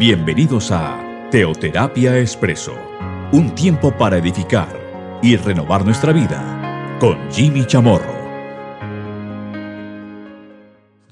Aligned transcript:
Bienvenidos 0.00 0.70
a 0.70 1.28
Teoterapia 1.30 2.18
Expreso, 2.18 2.74
un 3.32 3.54
tiempo 3.54 3.94
para 3.98 4.16
edificar 4.16 5.20
y 5.22 5.36
renovar 5.36 5.84
nuestra 5.84 6.14
vida 6.14 6.96
con 6.98 7.18
Jimmy 7.30 7.66
Chamorro. 7.66 8.14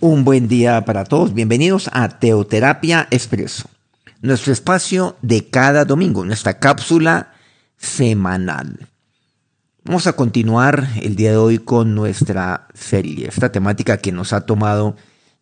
Un 0.01 0.25
buen 0.25 0.49
día 0.49 0.87
para 0.87 1.05
todos, 1.05 1.35
bienvenidos 1.35 1.91
a 1.93 2.19
Teoterapia 2.19 3.09
Expreso, 3.11 3.69
nuestro 4.23 4.55
espacio 4.55 5.19
de 5.21 5.51
cada 5.51 5.85
domingo, 5.85 6.25
nuestra 6.25 6.59
cápsula 6.59 7.35
semanal. 7.77 8.89
Vamos 9.85 10.07
a 10.07 10.15
continuar 10.15 10.89
el 11.03 11.15
día 11.15 11.33
de 11.33 11.37
hoy 11.37 11.59
con 11.59 11.95
nuestra 11.95 12.69
serie, 12.73 13.29
esta 13.29 13.53
temática 13.53 13.99
que 13.99 14.13
nos 14.13 14.33
ha 14.33 14.47
tomado 14.47 14.97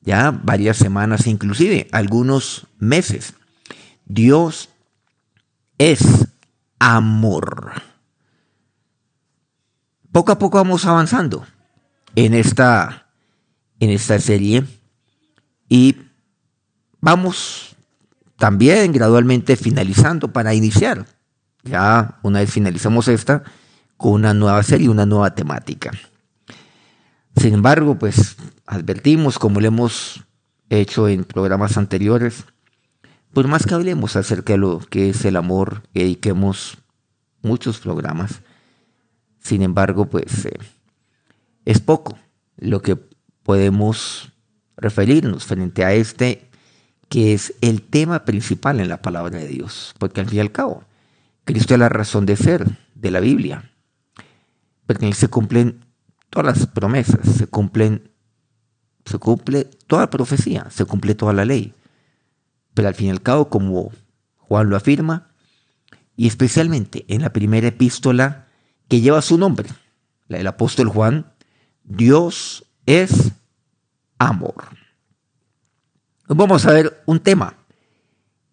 ya 0.07 0.31
varias 0.31 0.77
semanas, 0.77 1.27
inclusive 1.27 1.89
algunos 1.91 2.69
meses. 2.79 3.35
Dios 4.07 4.71
es 5.79 6.01
amor. 6.79 7.73
Poco 10.13 10.33
a 10.33 10.39
poco 10.39 10.59
vamos 10.59 10.87
avanzando 10.87 11.45
en 12.15 12.33
esta, 12.35 13.09
en 13.81 13.91
esta 13.91 14.19
serie 14.21 14.65
y 15.69 15.97
vamos 17.01 17.77
también 18.37 18.93
gradualmente 18.93 19.57
finalizando 19.57 20.33
para 20.33 20.55
iniciar. 20.55 21.05
Ya 21.65 22.21
una 22.23 22.39
vez 22.39 22.53
finalizamos 22.53 23.09
esta, 23.09 23.43
con 23.97 24.13
una 24.13 24.33
nueva 24.33 24.63
serie, 24.63 24.89
una 24.89 25.05
nueva 25.05 25.35
temática. 25.35 25.91
Sin 27.37 27.55
embargo, 27.55 27.99
pues 27.99 28.37
advertimos, 28.67 29.39
como 29.39 29.61
lo 29.61 29.69
hemos 29.69 30.25
hecho 30.71 31.09
en 31.09 31.25
programas 31.25 31.77
anteriores, 31.77 32.45
por 33.33 33.47
más 33.49 33.67
que 33.67 33.75
hablemos 33.75 34.17
acerca 34.17 34.55
de 34.55 34.59
lo 34.59 34.79
que 34.79 35.11
es 35.11 35.25
el 35.25 35.37
amor, 35.37 35.83
dediquemos 35.93 36.79
muchos 37.43 37.79
programas, 37.79 38.41
sin 39.39 39.63
embargo, 39.63 40.07
pues 40.07 40.47
eh, 40.47 40.59
es 41.65 41.81
poco 41.81 42.19
lo 42.57 42.83
que 42.83 42.97
podemos 43.43 44.33
referirnos 44.77 45.45
frente 45.45 45.85
a 45.85 45.95
este 45.95 46.49
que 47.09 47.33
es 47.33 47.55
el 47.61 47.83
tema 47.83 48.25
principal 48.25 48.81
en 48.81 48.89
la 48.89 49.01
palabra 49.01 49.39
de 49.39 49.47
Dios, 49.47 49.95
porque 49.99 50.21
al 50.21 50.27
fin 50.27 50.39
y 50.39 50.41
al 50.41 50.51
cabo, 50.51 50.83
Cristo 51.45 51.75
es 51.75 51.81
la 51.81 51.89
razón 51.89 52.27
de 52.27 52.37
ser 52.37 52.67
de 52.97 53.11
la 53.13 53.21
Biblia, 53.21 53.71
porque 54.87 55.05
en 55.05 55.11
él 55.11 55.15
se 55.15 55.29
cumplen 55.29 55.86
todas 56.37 56.59
las 56.59 56.67
promesas, 56.67 57.21
se 57.27 57.47
cumplen, 57.47 58.11
se 59.07 59.17
cumple 59.17 59.65
toda 59.65 60.03
la 60.03 60.11
profecía, 60.11 60.67
se 60.69 60.85
cumple 60.85 61.15
toda 61.15 61.33
la 61.33 61.47
ley. 61.47 61.73
Pero 62.75 62.89
al 62.89 62.95
fin 62.95 63.07
y 63.07 63.11
al 63.11 63.23
cabo, 63.23 63.49
como 63.49 63.91
Juan 64.37 64.69
lo 64.69 64.77
afirma, 64.77 65.31
y 66.15 66.27
especialmente 66.27 67.07
en 67.09 67.23
la 67.23 67.33
primera 67.33 67.69
epístola 67.69 68.49
que 68.87 69.01
lleva 69.01 69.23
su 69.23 69.39
nombre, 69.39 69.71
la 70.29 70.37
del 70.37 70.47
apóstol 70.47 70.91
Juan, 70.91 71.33
Dios 71.85 72.67
es 72.85 73.33
amor. 74.19 74.67
Vamos 76.29 76.67
a 76.67 76.73
ver 76.73 77.03
un 77.07 77.21
tema, 77.21 77.55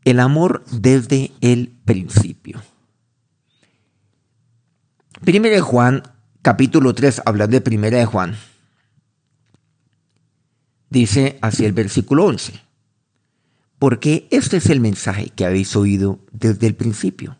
el 0.05 0.21
amor 0.21 0.63
desde 0.71 1.33
el 1.41 1.67
principio. 1.83 2.61
Primero 5.25 5.61
Juan 5.65 6.03
capítulo 6.43 6.93
3, 6.93 7.21
hablando 7.25 7.55
de 7.55 7.61
Primera 7.61 7.97
de 7.97 8.05
Juan, 8.05 8.35
dice 10.89 11.39
así 11.41 11.63
el 11.63 11.71
versículo 11.71 12.25
11, 12.25 12.59
porque 13.79 14.27
este 14.29 14.57
es 14.57 14.69
el 14.69 14.81
mensaje 14.81 15.29
que 15.29 15.45
habéis 15.45 15.73
oído 15.77 16.19
desde 16.33 16.67
el 16.67 16.75
principio, 16.75 17.39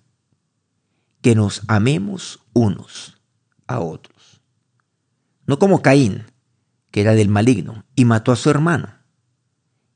que 1.22 1.36
nos 1.36 1.64
amemos 1.68 2.40
unos 2.54 3.22
a 3.68 3.82
otros. 3.82 4.42
No 5.48 5.60
como 5.60 5.82
Caín, 5.82 6.24
que 6.90 7.02
era 7.02 7.14
del 7.14 7.28
maligno, 7.28 7.84
y 7.96 8.06
mató 8.06 8.32
a 8.32 8.38
su 8.38 8.50
hermano. 8.50 8.88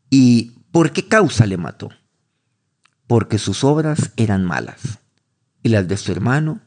¿Y 0.10 0.52
por 0.74 0.92
qué 0.92 1.08
causa 1.08 1.46
le 1.46 1.56
mató? 1.56 1.92
Porque 3.08 3.38
sus 3.38 3.64
obras 3.64 4.12
eran 4.18 4.44
malas, 4.44 5.00
y 5.64 5.70
las 5.70 5.88
de 5.88 5.96
su 5.96 6.12
hermano 6.12 6.60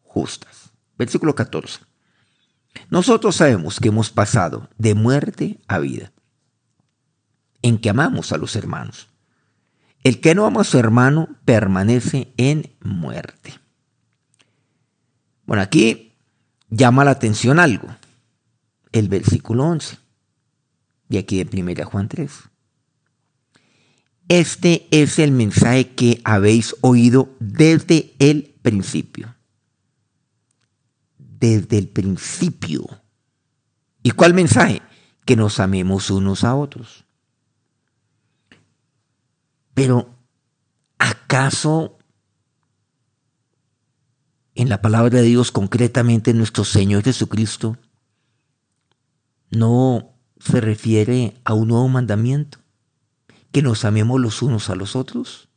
justas. 0.00 0.62
Versículo 0.96 1.34
14. 1.34 1.91
Nosotros 2.90 3.36
sabemos 3.36 3.80
que 3.80 3.88
hemos 3.88 4.10
pasado 4.10 4.68
de 4.78 4.94
muerte 4.94 5.58
a 5.68 5.78
vida, 5.78 6.12
en 7.62 7.78
que 7.78 7.90
amamos 7.90 8.32
a 8.32 8.36
los 8.36 8.56
hermanos. 8.56 9.08
El 10.04 10.20
que 10.20 10.34
no 10.34 10.46
ama 10.46 10.62
a 10.62 10.64
su 10.64 10.78
hermano 10.78 11.28
permanece 11.44 12.32
en 12.36 12.74
muerte. 12.80 13.54
Bueno, 15.46 15.62
aquí 15.62 16.14
llama 16.70 17.04
la 17.04 17.12
atención 17.12 17.60
algo. 17.60 17.88
El 18.90 19.08
versículo 19.08 19.64
11. 19.64 19.98
Y 21.08 21.18
aquí 21.18 21.42
de 21.42 21.62
1 21.62 21.84
Juan 21.84 22.08
3. 22.08 22.30
Este 24.28 24.88
es 24.90 25.18
el 25.18 25.30
mensaje 25.30 25.94
que 25.94 26.20
habéis 26.24 26.74
oído 26.80 27.34
desde 27.38 28.14
el 28.18 28.54
principio 28.62 29.34
desde 31.42 31.76
el 31.76 31.88
principio. 31.88 32.84
¿Y 34.04 34.12
cuál 34.12 34.32
mensaje? 34.32 34.80
Que 35.24 35.34
nos 35.34 35.58
amemos 35.58 36.08
unos 36.08 36.44
a 36.44 36.54
otros. 36.54 37.04
Pero, 39.74 40.14
¿acaso 40.98 41.98
en 44.54 44.68
la 44.68 44.80
palabra 44.80 45.18
de 45.18 45.22
Dios, 45.24 45.50
concretamente 45.50 46.32
nuestro 46.32 46.64
Señor 46.64 47.02
Jesucristo, 47.02 47.76
no 49.50 50.14
se 50.38 50.60
refiere 50.60 51.40
a 51.44 51.54
un 51.54 51.68
nuevo 51.68 51.88
mandamiento? 51.88 52.58
Que 53.50 53.62
nos 53.62 53.84
amemos 53.84 54.20
los 54.20 54.42
unos 54.42 54.70
a 54.70 54.76
los 54.76 54.94
otros. 54.94 55.48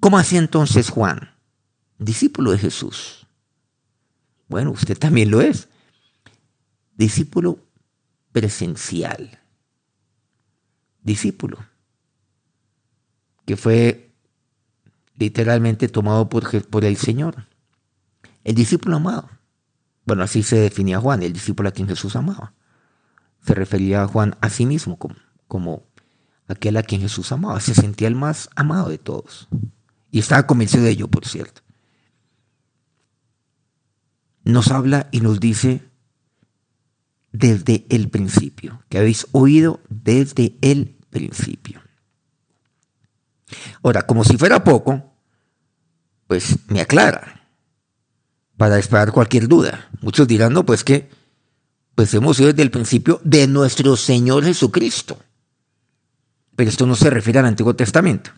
¿Cómo 0.00 0.16
hacía 0.16 0.38
entonces 0.38 0.88
Juan, 0.88 1.34
discípulo 1.98 2.52
de 2.52 2.58
Jesús? 2.58 3.27
Bueno, 4.48 4.70
usted 4.70 4.98
también 4.98 5.30
lo 5.30 5.40
es. 5.40 5.68
Discípulo 6.96 7.58
presencial. 8.32 9.38
Discípulo. 11.02 11.58
Que 13.44 13.56
fue 13.56 14.14
literalmente 15.16 15.88
tomado 15.88 16.28
por, 16.28 16.66
por 16.66 16.84
el 16.84 16.96
Señor. 16.96 17.46
El 18.44 18.54
discípulo 18.54 18.96
amado. 18.96 19.28
Bueno, 20.04 20.22
así 20.22 20.42
se 20.42 20.56
definía 20.56 21.00
Juan, 21.00 21.22
el 21.22 21.34
discípulo 21.34 21.68
a 21.68 21.72
quien 21.72 21.88
Jesús 21.88 22.16
amaba. 22.16 22.54
Se 23.44 23.54
refería 23.54 24.02
a 24.02 24.08
Juan 24.08 24.36
a 24.40 24.48
sí 24.48 24.64
mismo 24.64 24.98
como, 24.98 25.16
como 25.46 25.86
aquel 26.46 26.78
a 26.78 26.82
quien 26.82 27.02
Jesús 27.02 27.30
amaba. 27.32 27.60
Se 27.60 27.74
sentía 27.74 28.08
el 28.08 28.14
más 28.14 28.48
amado 28.56 28.88
de 28.88 28.98
todos. 28.98 29.48
Y 30.10 30.20
estaba 30.20 30.46
convencido 30.46 30.84
de 30.84 30.90
ello, 30.90 31.08
por 31.08 31.26
cierto 31.26 31.67
nos 34.48 34.70
habla 34.70 35.08
y 35.12 35.20
nos 35.20 35.40
dice 35.40 35.82
desde 37.32 37.86
el 37.90 38.08
principio, 38.08 38.82
que 38.88 38.98
habéis 38.98 39.26
oído 39.32 39.80
desde 39.90 40.56
el 40.62 40.96
principio. 41.10 41.82
Ahora, 43.82 44.06
como 44.06 44.24
si 44.24 44.38
fuera 44.38 44.64
poco, 44.64 45.12
pues 46.26 46.56
me 46.68 46.80
aclara 46.80 47.42
para 48.56 48.76
despejar 48.76 49.12
cualquier 49.12 49.48
duda. 49.48 49.90
Muchos 50.00 50.26
dirán, 50.26 50.54
no, 50.54 50.64
pues 50.64 50.82
que, 50.82 51.10
pues 51.94 52.12
hemos 52.14 52.38
oído 52.38 52.52
desde 52.52 52.62
el 52.62 52.70
principio 52.70 53.20
de 53.24 53.46
nuestro 53.46 53.96
Señor 53.96 54.44
Jesucristo. 54.44 55.18
Pero 56.56 56.70
esto 56.70 56.86
no 56.86 56.96
se 56.96 57.10
refiere 57.10 57.38
al 57.38 57.46
Antiguo 57.46 57.76
Testamento. 57.76 58.30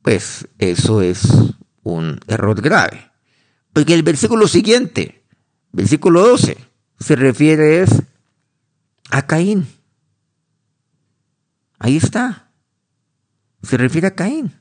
Pues 0.00 0.48
eso 0.58 1.02
es 1.02 1.28
un 1.84 2.18
error 2.26 2.60
grave. 2.60 3.10
Porque 3.72 3.94
el 3.94 4.02
versículo 4.02 4.48
siguiente, 4.48 5.24
versículo 5.72 6.26
12, 6.26 6.58
se 6.98 7.16
refiere 7.16 7.84
a 9.10 9.26
Caín. 9.26 9.66
Ahí 11.78 11.96
está. 11.96 12.50
Se 13.62 13.76
refiere 13.76 14.08
a 14.08 14.14
Caín. 14.14 14.52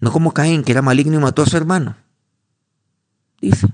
No 0.00 0.12
como 0.12 0.32
Caín, 0.32 0.62
que 0.62 0.72
era 0.72 0.82
maligno 0.82 1.14
y 1.14 1.18
mató 1.18 1.42
a 1.42 1.46
su 1.46 1.56
hermano. 1.56 1.96
Dice. 3.40 3.66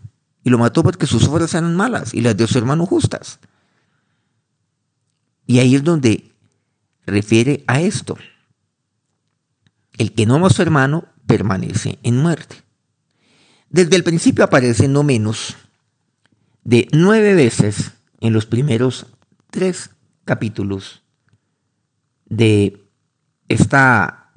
Y 0.44 0.50
lo 0.50 0.58
mató 0.58 0.82
porque 0.82 1.06
sus 1.06 1.28
obras 1.28 1.55
eran 1.55 1.76
malas 1.76 2.14
y 2.14 2.20
las 2.20 2.37
de 2.37 2.46
su 2.46 2.58
hermano 2.58 2.87
justas. 2.87 3.38
Y 5.46 5.58
ahí 5.58 5.75
es 5.75 5.85
donde 5.85 6.32
refiere 7.06 7.64
a 7.67 7.81
esto. 7.81 8.17
El 9.99 10.12
que 10.14 10.26
no 10.26 10.37
ama 10.37 10.49
a 10.49 10.50
su 10.50 10.62
hermano 10.62 11.12
permanece 11.32 11.99
en 12.02 12.19
muerte. 12.19 12.56
Desde 13.70 13.96
el 13.96 14.05
principio 14.05 14.44
aparece 14.44 14.87
no 14.87 15.02
menos 15.02 15.56
de 16.62 16.88
nueve 16.93 17.32
veces 17.32 17.93
en 18.20 18.34
los 18.34 18.44
primeros 18.44 19.06
tres 19.50 19.88
capítulos 20.26 21.02
de 22.26 22.84
esta 23.49 24.31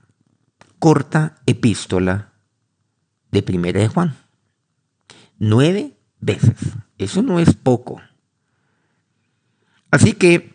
corta 0.80 1.36
epístola 1.46 2.32
de 3.30 3.44
Primera 3.44 3.82
de 3.82 3.90
Juan. 3.90 4.16
Nueve 5.38 5.98
veces. 6.22 6.56
Eso 6.98 7.22
no 7.22 7.42
es 7.42 7.56
poco. 7.56 8.02
Así 9.92 10.14
que, 10.14 10.54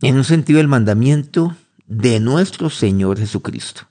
en 0.00 0.16
un 0.16 0.24
sentido, 0.24 0.60
el 0.60 0.68
mandamiento 0.68 1.54
de 1.86 2.20
nuestro 2.20 2.70
Señor 2.70 3.18
Jesucristo, 3.18 3.82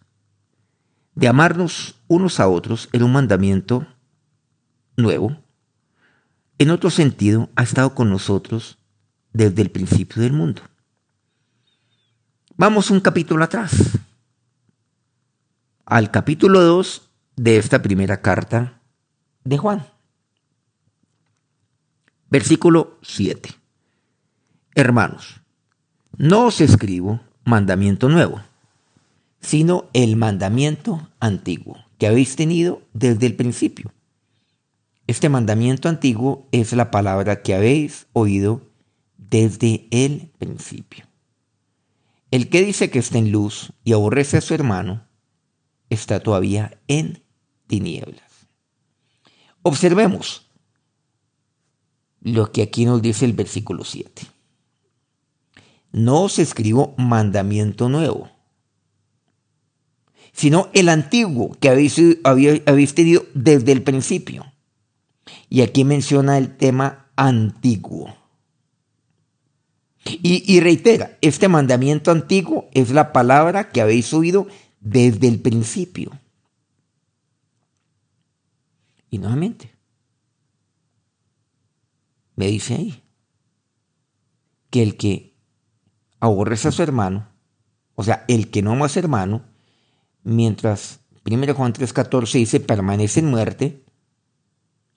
de 1.15 1.27
amarnos 1.27 1.95
unos 2.07 2.39
a 2.39 2.47
otros, 2.47 2.89
era 2.91 3.05
un 3.05 3.11
mandamiento 3.11 3.85
nuevo. 4.95 5.37
En 6.57 6.69
otro 6.69 6.89
sentido, 6.89 7.49
ha 7.55 7.63
estado 7.63 7.95
con 7.95 8.09
nosotros 8.09 8.77
desde 9.33 9.61
el 9.61 9.71
principio 9.71 10.21
del 10.21 10.33
mundo. 10.33 10.61
Vamos 12.55 12.91
un 12.91 12.99
capítulo 12.99 13.43
atrás, 13.43 13.97
al 15.85 16.11
capítulo 16.11 16.61
2 16.61 17.09
de 17.35 17.57
esta 17.57 17.81
primera 17.81 18.21
carta 18.21 18.81
de 19.43 19.57
Juan. 19.57 19.87
Versículo 22.29 22.99
7. 23.01 23.49
Hermanos, 24.75 25.41
no 26.17 26.45
os 26.45 26.61
escribo 26.61 27.19
mandamiento 27.43 28.07
nuevo, 28.07 28.41
sino 29.41 29.89
el 29.93 30.15
mandamiento 30.15 31.09
antiguo 31.19 31.77
que 31.97 32.07
habéis 32.07 32.35
tenido 32.35 32.81
desde 32.93 33.27
el 33.27 33.35
principio. 33.35 33.91
Este 35.07 35.29
mandamiento 35.29 35.89
antiguo 35.89 36.47
es 36.51 36.73
la 36.73 36.89
palabra 36.89 37.41
que 37.41 37.53
habéis 37.53 38.07
oído 38.13 38.61
desde 39.17 39.87
el 39.91 40.31
principio. 40.37 41.05
El 42.31 42.49
que 42.49 42.63
dice 42.63 42.89
que 42.89 42.99
está 42.99 43.17
en 43.17 43.31
luz 43.31 43.73
y 43.83 43.93
aborrece 43.93 44.37
a 44.37 44.41
su 44.41 44.53
hermano, 44.53 45.05
está 45.89 46.21
todavía 46.21 46.79
en 46.87 47.21
tinieblas. 47.67 48.47
Observemos 49.63 50.49
lo 52.21 52.51
que 52.51 52.61
aquí 52.61 52.85
nos 52.85 53.01
dice 53.01 53.25
el 53.25 53.33
versículo 53.33 53.83
7. 53.83 54.23
No 55.91 56.23
os 56.23 56.39
escribo 56.39 56.95
mandamiento 56.97 57.89
nuevo, 57.89 58.30
sino 60.33 60.69
el 60.73 60.89
antiguo 60.89 61.55
que 61.59 61.69
habéis, 61.69 61.99
habéis 62.23 62.95
tenido 62.95 63.25
desde 63.33 63.71
el 63.71 63.83
principio. 63.83 64.45
Y 65.49 65.61
aquí 65.61 65.83
menciona 65.83 66.37
el 66.37 66.55
tema 66.57 67.07
antiguo. 67.15 68.15
Y, 70.03 70.59
reitera, 70.61 71.17
este 71.21 71.47
mandamiento 71.47 72.09
antiguo 72.09 72.67
es 72.73 72.89
la 72.89 73.13
palabra 73.13 73.69
que 73.69 73.81
habéis 73.81 74.13
oído 74.13 74.47
desde 74.79 75.27
el 75.27 75.39
principio. 75.39 76.11
Y 79.11 79.19
nuevamente, 79.19 79.71
me 82.35 82.47
dice 82.47 82.73
ahí 82.73 83.03
que 84.71 84.81
el 84.81 84.97
que 84.97 85.35
aborrece 86.19 86.69
a 86.69 86.71
su 86.71 86.81
hermano, 86.81 87.27
o 87.93 88.03
sea, 88.03 88.25
el 88.27 88.49
que 88.49 88.63
no 88.63 88.71
ama 88.71 88.85
a 88.85 88.89
su 88.89 88.97
hermano, 88.97 89.43
mientras 90.23 90.99
1 91.25 91.53
Juan 91.53 91.73
3:14 91.73 92.39
dice 92.39 92.59
permanece 92.59 93.19
en 93.19 93.27
muerte, 93.27 93.83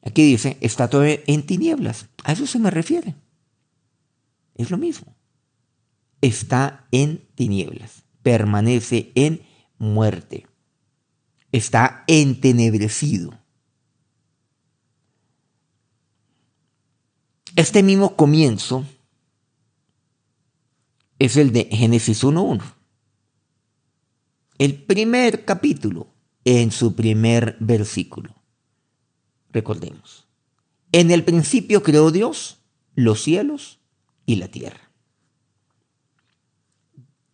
aquí 0.03 0.23
dice 0.23 0.57
está 0.61 0.89
todo 0.89 1.05
en 1.05 1.47
tinieblas. 1.47 2.09
A 2.25 2.33
eso 2.33 2.47
se 2.47 2.59
me 2.59 2.71
refiere. 2.71 3.15
Es 4.55 4.71
lo 4.71 4.79
mismo. 4.79 5.15
Está 6.21 6.87
en 6.91 7.27
tinieblas, 7.35 8.05
permanece 8.23 9.13
en 9.15 9.43
muerte, 9.79 10.47
está 11.53 12.05
entenebrecido. 12.07 13.39
Este 17.57 17.83
mismo 17.83 18.17
comienzo 18.17 18.85
es 21.19 21.37
el 21.37 21.53
de 21.53 21.67
Génesis 21.71 22.25
1.1. 22.25 22.63
El 24.59 24.83
primer 24.85 25.45
capítulo 25.45 26.15
en 26.45 26.71
su 26.71 26.95
primer 26.95 27.57
versículo. 27.59 28.35
Recordemos. 29.51 30.29
En 30.93 31.11
el 31.11 31.25
principio 31.25 31.83
creó 31.83 32.13
Dios 32.13 32.59
los 32.95 33.23
cielos 33.23 33.81
y 34.27 34.37
la 34.37 34.49
tierra. 34.49 34.93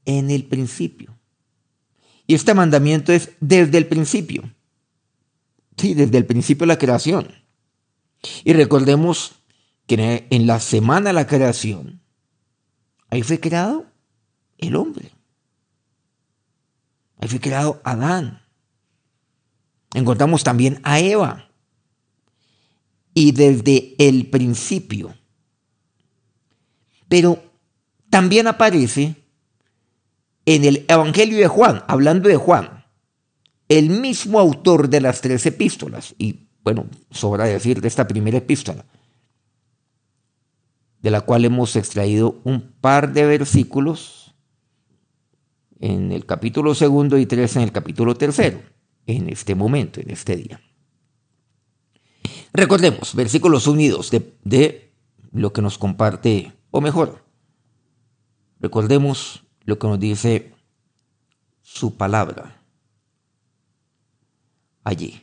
En 0.06 0.30
el 0.30 0.44
principio. 0.44 1.18
Y 2.26 2.34
este 2.34 2.54
mandamiento 2.54 3.12
es 3.12 3.32
desde 3.40 3.76
el 3.76 3.86
principio. 3.86 4.54
Sí, 5.76 5.94
desde 5.94 6.16
el 6.16 6.26
principio 6.26 6.62
de 6.62 6.68
la 6.68 6.78
creación. 6.78 7.28
Y 8.44 8.54
recordemos 8.54 9.32
que 9.86 10.26
en 10.30 10.46
la 10.46 10.60
semana 10.60 11.10
de 11.10 11.14
la 11.14 11.26
creación, 11.26 12.00
ahí 13.10 13.22
fue 13.22 13.40
creado 13.40 13.86
el 14.58 14.76
hombre. 14.76 15.10
Ahí 17.20 17.28
fue 17.28 17.40
creado 17.40 17.80
Adán. 17.84 18.42
Encontramos 19.94 20.42
también 20.42 20.80
a 20.82 21.00
Eva. 21.00 21.50
Y 23.14 23.32
desde 23.32 23.94
el 23.98 24.30
principio 24.30 25.14
pero 27.10 27.42
también 28.08 28.46
aparece 28.46 29.16
en 30.46 30.64
el 30.64 30.86
Evangelio 30.86 31.38
de 31.38 31.48
Juan, 31.48 31.82
hablando 31.88 32.28
de 32.28 32.36
Juan, 32.36 32.84
el 33.68 33.90
mismo 33.90 34.38
autor 34.38 34.88
de 34.88 35.00
las 35.00 35.20
tres 35.20 35.44
epístolas, 35.44 36.14
y 36.18 36.46
bueno, 36.62 36.86
sobra 37.10 37.46
decir 37.46 37.80
de 37.80 37.88
esta 37.88 38.06
primera 38.06 38.38
epístola, 38.38 38.84
de 41.02 41.10
la 41.10 41.22
cual 41.22 41.44
hemos 41.44 41.74
extraído 41.74 42.40
un 42.44 42.60
par 42.80 43.12
de 43.12 43.26
versículos 43.26 44.19
en 45.80 46.12
el 46.12 46.26
capítulo 46.26 46.74
segundo 46.74 47.18
y 47.18 47.26
tres 47.26 47.56
en 47.56 47.62
el 47.62 47.72
capítulo 47.72 48.14
tercero, 48.14 48.60
en 49.06 49.28
este 49.28 49.54
momento, 49.54 50.00
en 50.00 50.10
este 50.10 50.36
día. 50.36 50.60
Recordemos, 52.52 53.14
versículos 53.14 53.66
unidos 53.66 54.10
de, 54.10 54.36
de 54.44 54.94
lo 55.32 55.52
que 55.52 55.62
nos 55.62 55.78
comparte 55.78 56.52
o 56.70 56.80
mejor, 56.80 57.24
recordemos 58.60 59.44
lo 59.64 59.78
que 59.78 59.88
nos 59.88 59.98
dice 59.98 60.54
su 61.62 61.96
palabra 61.96 62.62
allí. 64.84 65.22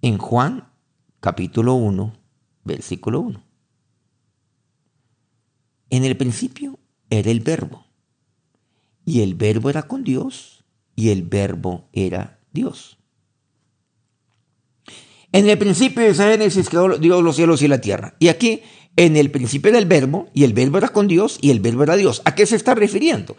En 0.00 0.18
Juan 0.18 0.72
capítulo 1.20 1.74
1, 1.74 2.12
versículo 2.64 3.20
1. 3.20 3.42
En 5.90 6.04
el 6.04 6.16
principio 6.16 6.78
era 7.10 7.30
el 7.30 7.40
verbo, 7.40 7.85
y 9.06 9.22
el 9.22 9.36
verbo 9.36 9.70
era 9.70 9.84
con 9.84 10.04
Dios, 10.04 10.64
y 10.96 11.10
el 11.10 11.22
verbo 11.22 11.88
era 11.92 12.40
Dios. 12.52 12.98
En 15.30 15.48
el 15.48 15.56
principio 15.56 16.02
de 16.02 16.14
Génesis 16.14 16.68
creó 16.68 16.98
Dios 16.98 17.22
los 17.22 17.36
cielos 17.36 17.62
y 17.62 17.68
la 17.68 17.80
tierra. 17.80 18.16
Y 18.18 18.28
aquí 18.28 18.62
en 18.96 19.16
el 19.16 19.30
principio 19.30 19.70
del 19.70 19.86
verbo, 19.86 20.28
y 20.34 20.42
el 20.44 20.52
verbo 20.52 20.78
era 20.78 20.88
con 20.88 21.06
Dios, 21.06 21.38
y 21.40 21.50
el 21.50 21.60
verbo 21.60 21.84
era 21.84 21.96
Dios. 21.96 22.20
¿A 22.24 22.34
qué 22.34 22.46
se 22.46 22.56
está 22.56 22.74
refiriendo? 22.74 23.36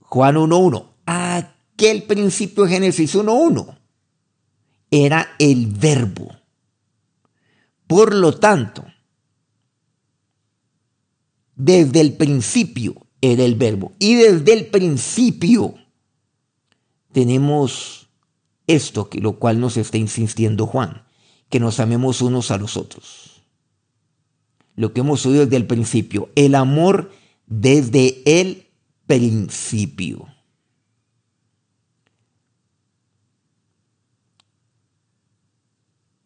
Juan 0.00 0.34
1.1. 0.34 0.94
Aquel 1.06 2.02
principio 2.02 2.64
de 2.64 2.70
Génesis 2.70 3.14
1.1 3.14 3.78
era 4.90 5.28
el 5.38 5.66
verbo. 5.66 6.28
Por 7.86 8.14
lo 8.14 8.36
tanto, 8.36 8.84
desde 11.54 12.00
el 12.00 12.14
principio 12.14 13.05
era 13.32 13.44
el 13.44 13.54
verbo. 13.54 13.92
Y 13.98 14.14
desde 14.14 14.52
el 14.52 14.66
principio 14.66 15.74
tenemos 17.12 18.08
esto, 18.66 19.08
que 19.08 19.20
lo 19.20 19.38
cual 19.38 19.60
nos 19.60 19.76
está 19.76 19.98
insistiendo 19.98 20.66
Juan, 20.66 21.02
que 21.48 21.60
nos 21.60 21.80
amemos 21.80 22.20
unos 22.20 22.50
a 22.50 22.58
los 22.58 22.76
otros 22.76 23.36
lo 24.76 24.92
que 24.92 25.00
hemos 25.00 25.24
oído 25.26 25.44
desde 25.44 25.56
el 25.56 25.66
principio, 25.66 26.30
el 26.36 26.54
amor 26.54 27.10
desde 27.46 28.22
el 28.40 28.68
principio. 29.06 30.28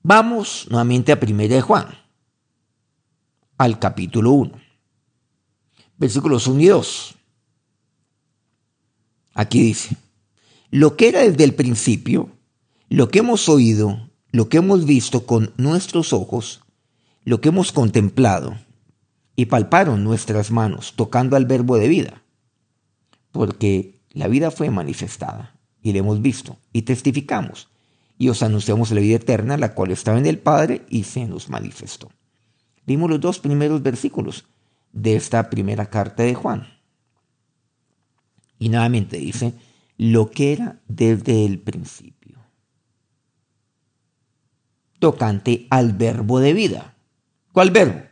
Vamos 0.02 0.66
nuevamente 0.68 1.12
a 1.12 1.20
1 1.22 1.36
de 1.48 1.60
Juan, 1.60 1.86
al 3.58 3.78
capítulo 3.78 4.32
1, 4.32 4.60
versículos 6.00 6.48
1 6.48 6.60
y 6.60 6.66
2. 6.66 7.14
Aquí 9.34 9.62
dice, 9.62 9.96
lo 10.70 10.96
que 10.96 11.08
era 11.08 11.20
desde 11.20 11.44
el 11.44 11.54
principio, 11.54 12.30
lo 12.88 13.10
que 13.10 13.20
hemos 13.20 13.48
oído, 13.48 14.10
lo 14.32 14.48
que 14.48 14.56
hemos 14.56 14.86
visto 14.86 15.26
con 15.26 15.52
nuestros 15.56 16.12
ojos, 16.12 16.62
lo 17.24 17.40
que 17.40 17.50
hemos 17.50 17.70
contemplado 17.70 18.56
y 19.36 19.46
palparon 19.46 20.02
nuestras 20.02 20.50
manos 20.50 20.94
tocando 20.96 21.36
al 21.36 21.44
verbo 21.46 21.76
de 21.76 21.88
vida. 21.88 22.22
porque 23.32 24.00
la 24.12 24.26
vida 24.26 24.50
fue 24.50 24.70
manifestada 24.70 25.54
y 25.82 25.92
la 25.92 26.00
hemos 26.00 26.20
visto 26.20 26.58
y 26.72 26.82
testificamos 26.82 27.68
y 28.18 28.28
os 28.28 28.42
anunciamos 28.42 28.90
la 28.90 29.00
vida 29.00 29.16
eterna, 29.16 29.56
la 29.56 29.72
cual 29.72 29.92
estaba 29.92 30.18
en 30.18 30.26
el 30.26 30.40
Padre 30.40 30.84
y 30.90 31.04
se 31.04 31.26
nos 31.26 31.48
manifestó. 31.48 32.10
Dimos 32.86 33.08
los 33.08 33.20
dos 33.20 33.38
primeros 33.38 33.84
versículos 33.84 34.46
de 34.92 35.16
esta 35.16 35.50
primera 35.50 35.86
carta 35.86 36.22
de 36.22 36.34
Juan. 36.34 36.66
Y 38.58 38.68
nuevamente 38.68 39.16
dice, 39.16 39.54
lo 39.96 40.30
que 40.30 40.52
era 40.52 40.80
desde 40.88 41.44
el 41.44 41.58
principio. 41.58 42.38
Tocante 44.98 45.66
al 45.70 45.92
verbo 45.92 46.40
de 46.40 46.52
vida. 46.52 46.94
¿Cuál 47.52 47.70
verbo? 47.70 48.02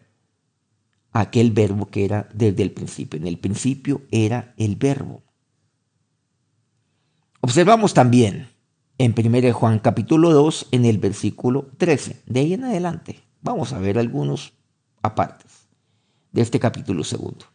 Aquel 1.12 1.50
verbo 1.50 1.86
que 1.86 2.04
era 2.04 2.28
desde 2.32 2.62
el 2.62 2.72
principio. 2.72 3.20
En 3.20 3.26
el 3.26 3.38
principio 3.38 4.02
era 4.10 4.54
el 4.56 4.76
verbo. 4.76 5.22
Observamos 7.40 7.94
también 7.94 8.48
en 8.98 9.14
1 9.16 9.52
Juan 9.52 9.78
capítulo 9.78 10.30
2 10.32 10.68
en 10.72 10.84
el 10.84 10.98
versículo 10.98 11.70
13. 11.76 12.22
De 12.26 12.40
ahí 12.40 12.54
en 12.54 12.64
adelante 12.64 13.20
vamos 13.42 13.72
a 13.72 13.78
ver 13.78 13.98
algunos 13.98 14.52
apartes 15.02 15.47
este 16.40 16.60
capítulo 16.60 17.04
segundo. 17.04 17.46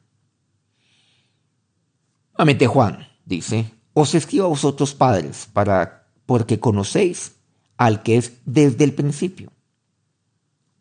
Nuevamente 2.34 2.68
Juan 2.68 3.08
dice, 3.26 3.72
os 3.94 4.16
escribo 4.16 4.46
a 4.46 4.50
vosotros 4.50 4.94
padres 4.94 5.48
para 5.52 6.08
porque 6.26 6.60
conocéis 6.60 7.36
al 7.78 8.02
que 8.02 8.18
es 8.18 8.34
desde 8.46 8.84
el 8.84 8.94
principio. 8.94 9.52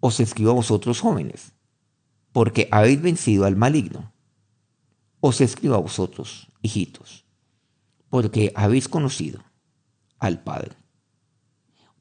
Os 0.00 0.20
escribo 0.20 0.50
a 0.52 0.54
vosotros 0.54 1.00
jóvenes 1.00 1.52
porque 2.32 2.68
habéis 2.70 3.00
vencido 3.02 3.44
al 3.44 3.56
maligno. 3.56 4.12
Os 5.20 5.40
escribo 5.40 5.74
a 5.74 5.78
vosotros, 5.78 6.48
hijitos, 6.62 7.24
porque 8.08 8.52
habéis 8.56 8.88
conocido 8.88 9.44
al 10.18 10.42
Padre. 10.42 10.74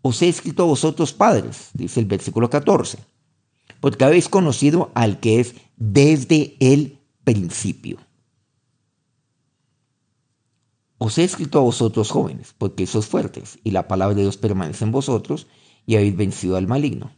Os 0.01 0.21
he 0.21 0.29
escrito 0.29 0.63
a 0.63 0.65
vosotros 0.65 1.13
padres, 1.13 1.69
dice 1.73 1.99
el 1.99 2.07
versículo 2.07 2.49
14, 2.49 2.97
porque 3.79 4.03
habéis 4.03 4.29
conocido 4.29 4.91
al 4.95 5.19
que 5.19 5.39
es 5.39 5.53
desde 5.81 6.57
el 6.59 6.99
principio. 7.23 7.97
Os 10.99 11.17
he 11.17 11.23
escrito 11.23 11.57
a 11.57 11.63
vosotros 11.63 12.11
jóvenes, 12.11 12.53
porque 12.55 12.85
sois 12.85 13.07
fuertes, 13.07 13.57
y 13.63 13.71
la 13.71 13.87
palabra 13.87 14.13
de 14.13 14.21
Dios 14.21 14.37
permanece 14.37 14.85
en 14.85 14.91
vosotros, 14.91 15.47
y 15.87 15.95
habéis 15.95 16.15
vencido 16.15 16.55
al 16.55 16.67
maligno. 16.67 17.11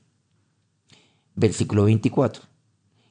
Versículo 1.35 1.83
24. 1.83 2.43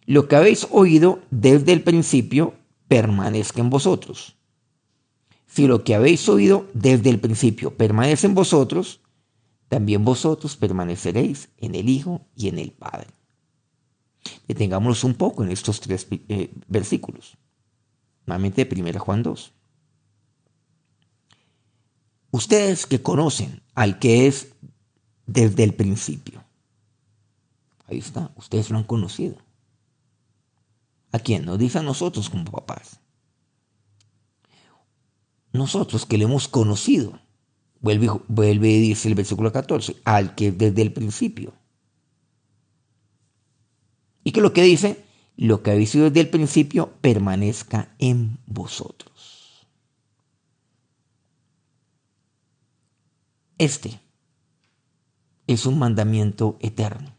Lo 0.07 0.27
que 0.27 0.37
habéis 0.37 0.67
oído 0.71 1.21
desde 1.31 1.75
el 1.75 1.83
principio 1.83 2.55
permanezca 2.89 3.61
en 3.61 3.69
vosotros. 3.69 4.37
Si 5.47 5.67
lo 5.67 5.85
que 5.85 5.95
habéis 5.95 6.27
oído 6.31 6.67
desde 6.73 7.11
el 7.11 7.21
principio 7.21 7.77
permanece 7.77 8.27
en 8.27 8.35
vosotros, 8.35 9.01
también 9.69 10.03
vosotros 10.03 10.57
permaneceréis 10.57 11.51
en 11.59 11.75
el 11.75 11.91
Hijo 11.91 12.23
y 12.35 12.49
en 12.49 12.59
el 12.59 12.73
Padre. 12.73 13.09
Detengámonos 14.49 15.05
un 15.05 15.14
poco 15.14 15.43
en 15.43 15.50
estos 15.50 15.81
tres 15.81 16.07
eh, 16.11 16.52
versículos. 16.69 17.37
Nuevamente 18.26 18.64
de 18.64 18.81
1 18.81 18.99
Juan 19.00 19.23
2. 19.23 19.52
Ustedes 22.31 22.87
que 22.87 23.02
conocen 23.02 23.62
al 23.75 23.99
que 23.99 24.26
es 24.26 24.49
desde 25.26 25.64
el 25.64 25.75
principio. 25.75 26.43
Ahí 27.87 27.99
está, 27.99 28.33
ustedes 28.37 28.71
lo 28.71 28.79
han 28.79 28.85
conocido. 28.85 29.37
¿A 31.11 31.19
quién? 31.19 31.45
Nos 31.45 31.59
dice 31.59 31.79
a 31.79 31.83
nosotros 31.83 32.31
como 32.31 32.45
papás 32.45 33.02
nosotros 35.52 36.07
que 36.07 36.19
le 36.19 36.25
hemos 36.25 36.49
conocido, 36.49 37.19
vuelve, 37.81 38.09
vuelve 38.29 38.71
y 38.71 38.81
dice 38.81 39.09
el 39.09 39.14
versículo 39.14 39.52
14, 39.52 39.97
al 40.05 40.35
que 40.35 40.50
desde 40.50 40.83
el 40.83 40.93
principio. 40.93 41.52
Y 44.25 44.33
que 44.33 44.41
lo 44.41 44.52
que 44.52 44.62
dice, 44.62 45.05
lo 45.37 45.62
que 45.62 45.73
habéis 45.73 45.91
sido 45.91 46.05
desde 46.05 46.21
el 46.21 46.31
principio 46.31 46.93
permanezca 47.00 47.95
en 47.99 48.38
vosotros. 48.47 49.67
Este 53.59 54.00
es 55.47 55.67
un 55.67 55.79
mandamiento 55.79 56.57
eterno. 56.61 57.14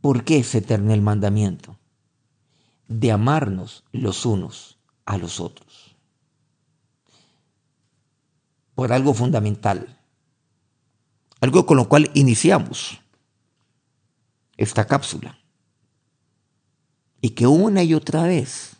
¿Por 0.00 0.24
qué 0.24 0.38
es 0.38 0.54
eterno 0.54 0.92
el 0.92 1.02
mandamiento? 1.02 1.78
De 2.88 3.12
amarnos 3.12 3.84
los 3.92 4.26
unos 4.26 4.78
a 5.04 5.16
los 5.16 5.40
otros. 5.40 5.96
Por 8.74 8.92
algo 8.92 9.14
fundamental. 9.14 10.00
Algo 11.40 11.66
con 11.66 11.76
lo 11.76 11.88
cual 11.88 12.10
iniciamos 12.14 13.01
esta 14.56 14.86
cápsula. 14.86 15.38
Y 17.20 17.30
que 17.30 17.46
una 17.46 17.82
y 17.82 17.94
otra 17.94 18.24
vez 18.24 18.76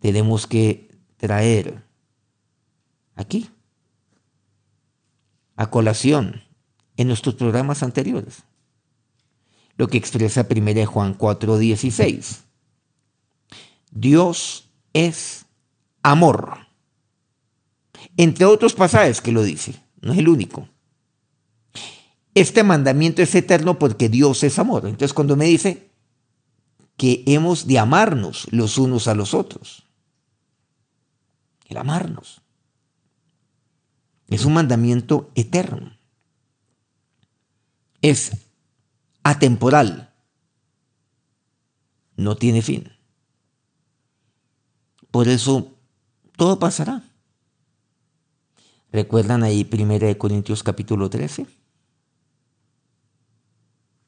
tenemos 0.00 0.46
que 0.46 0.88
traer 1.16 1.84
aquí 3.14 3.50
a 5.56 5.70
colación 5.70 6.42
en 6.96 7.08
nuestros 7.08 7.34
programas 7.34 7.82
anteriores. 7.82 8.44
Lo 9.76 9.88
que 9.88 9.98
expresa 9.98 10.46
1 10.48 10.86
Juan 10.86 11.16
4:16. 11.16 12.44
Dios 13.90 14.70
es 14.92 15.46
amor. 16.02 16.66
Entre 18.16 18.44
otros 18.44 18.74
pasajes 18.74 19.20
que 19.20 19.32
lo 19.32 19.42
dice, 19.42 19.74
no 20.00 20.12
es 20.12 20.18
el 20.18 20.28
único. 20.28 20.68
Este 22.38 22.62
mandamiento 22.62 23.20
es 23.20 23.34
eterno 23.34 23.80
porque 23.80 24.08
Dios 24.08 24.44
es 24.44 24.60
amor. 24.60 24.86
Entonces 24.86 25.12
cuando 25.12 25.34
me 25.34 25.46
dice 25.46 25.90
que 26.96 27.24
hemos 27.26 27.66
de 27.66 27.80
amarnos 27.80 28.46
los 28.52 28.78
unos 28.78 29.08
a 29.08 29.16
los 29.16 29.34
otros, 29.34 29.88
el 31.66 31.76
amarnos, 31.76 32.40
es 34.28 34.44
un 34.44 34.52
mandamiento 34.52 35.32
eterno. 35.34 35.98
Es 38.02 38.30
atemporal. 39.24 40.14
No 42.14 42.36
tiene 42.36 42.62
fin. 42.62 42.92
Por 45.10 45.26
eso 45.26 45.72
todo 46.36 46.60
pasará. 46.60 47.02
¿Recuerdan 48.92 49.42
ahí 49.42 49.68
1 49.68 50.16
Corintios 50.18 50.62
capítulo 50.62 51.10
13? 51.10 51.58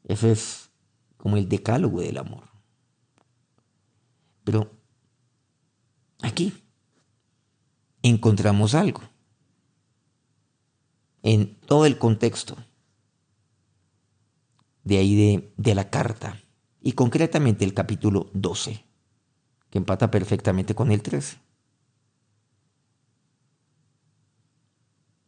Ese 0.05 0.33
es 0.33 0.71
como 1.17 1.37
el 1.37 1.49
decálogo 1.49 2.01
del 2.01 2.19
amor. 2.19 2.45
Pero 4.45 4.71
aquí 6.23 6.53
encontramos 8.03 8.75
algo 8.75 9.03
en 11.23 11.55
todo 11.61 11.87
el 11.87 11.99
contexto 11.99 12.57
de 14.85 14.99
ahí 14.99 15.15
de, 15.15 15.53
de 15.57 15.75
la 15.75 15.91
carta 15.91 16.41
y 16.81 16.93
concretamente 16.93 17.65
el 17.65 17.75
capítulo 17.75 18.31
12 18.33 18.85
que 19.71 19.79
empata 19.79 20.11
perfectamente 20.11 20.75
con 20.75 20.91
el 20.91 21.03
13. 21.03 21.39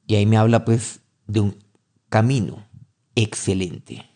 Y 0.06 0.16
ahí 0.16 0.26
me 0.26 0.36
habla 0.36 0.64
pues 0.64 1.00
de 1.26 1.40
un 1.40 1.64
camino 2.08 2.66
excelente. 3.14 4.11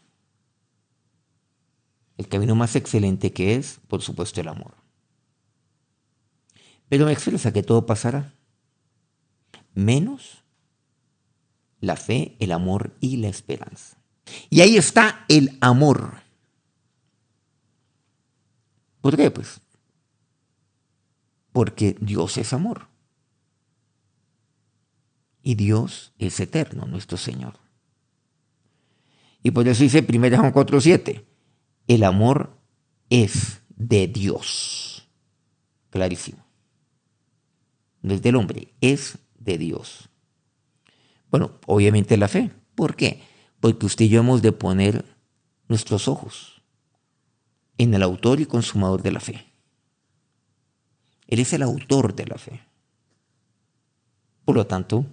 El 2.17 2.29
camino 2.29 2.55
más 2.55 2.77
excelente 2.77 3.33
que 3.33 3.57
es, 3.57 3.81
por 3.89 4.03
supuesto, 4.03 4.41
el 4.41 4.49
amor. 4.49 4.75
Pero 6.89 7.07
me 7.07 7.13
expresa 7.13 7.53
que 7.53 7.63
todo 7.63 7.85
pasará, 7.85 8.35
menos 9.75 10.45
la 11.81 11.97
fe, 11.97 12.37
el 12.41 12.53
amor 12.53 12.97
y 13.01 13.19
la 13.19 13.29
esperanza. 13.29 13.99
Y 14.51 14.61
ahí 14.61 14.77
está 14.77 15.25
el 15.29 15.59
amor. 15.61 16.23
¿Por 19.01 19.17
qué? 19.17 19.31
Pues 19.31 19.61
porque 21.57 21.97
Dios 22.03 22.37
es 22.37 22.53
amor. 22.53 22.87
Y 25.43 25.55
Dios 25.55 26.13
es 26.19 26.39
eterno, 26.39 26.85
nuestro 26.85 27.17
Señor. 27.17 27.55
Y 29.43 29.53
por 29.53 29.67
eso 29.67 29.83
dice 29.83 30.05
1 30.07 30.37
Juan 30.37 30.53
4:7, 30.53 31.25
el 31.87 32.05
amor 32.05 32.57
es 33.11 33.63
de 33.69 34.09
Dios. 34.09 35.09
Clarísimo. 35.91 36.45
No 38.03 38.15
es 38.15 38.23
del 38.23 38.37
hombre, 38.37 38.75
es 38.81 39.19
de 39.39 39.59
Dios. 39.59 40.09
Bueno, 41.31 41.59
obviamente 41.67 42.17
la 42.17 42.29
fe. 42.29 42.51
¿Por 42.75 42.97
qué? 42.97 43.23
Porque 43.61 43.87
usted 43.87 44.05
y 44.05 44.09
yo 44.09 44.21
hemos 44.21 44.43
de 44.43 44.53
poner 44.53 45.05
nuestros 45.69 46.09
ojos 46.09 46.63
en 47.79 47.95
el 47.95 48.03
autor 48.03 48.41
y 48.41 48.47
consumador 48.47 49.03
de 49.03 49.13
la 49.13 49.21
fe 49.21 49.53
Él 51.27 51.41
es 51.41 51.53
el 51.53 51.63
autor 51.63 52.15
de 52.15 52.27
la 52.27 52.39
fe. 52.39 52.63
Por 54.45 54.55
lo 54.55 54.67
tanto, 54.67 55.05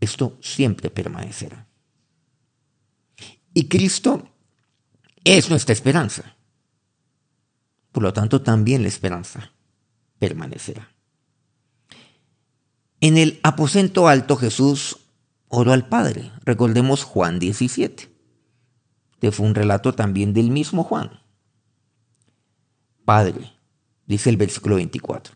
esto 0.00 0.38
siempre 0.40 0.88
permanecerá. 0.88 1.67
Y 3.54 3.68
Cristo 3.68 4.28
es 5.24 5.50
nuestra 5.50 5.72
esperanza. 5.72 6.36
Por 7.92 8.02
lo 8.02 8.12
tanto, 8.12 8.42
también 8.42 8.82
la 8.82 8.88
esperanza 8.88 9.52
permanecerá. 10.18 10.88
En 13.00 13.16
el 13.16 13.38
aposento 13.42 14.08
alto 14.08 14.36
Jesús 14.36 14.98
oró 15.48 15.72
al 15.72 15.88
Padre. 15.88 16.32
Recordemos 16.44 17.04
Juan 17.04 17.38
17. 17.38 18.08
Que 19.20 19.32
fue 19.32 19.46
un 19.46 19.54
relato 19.54 19.94
también 19.94 20.32
del 20.32 20.50
mismo 20.50 20.84
Juan. 20.84 21.20
Padre, 23.04 23.52
dice 24.06 24.30
el 24.30 24.36
versículo 24.36 24.76
24. 24.76 25.34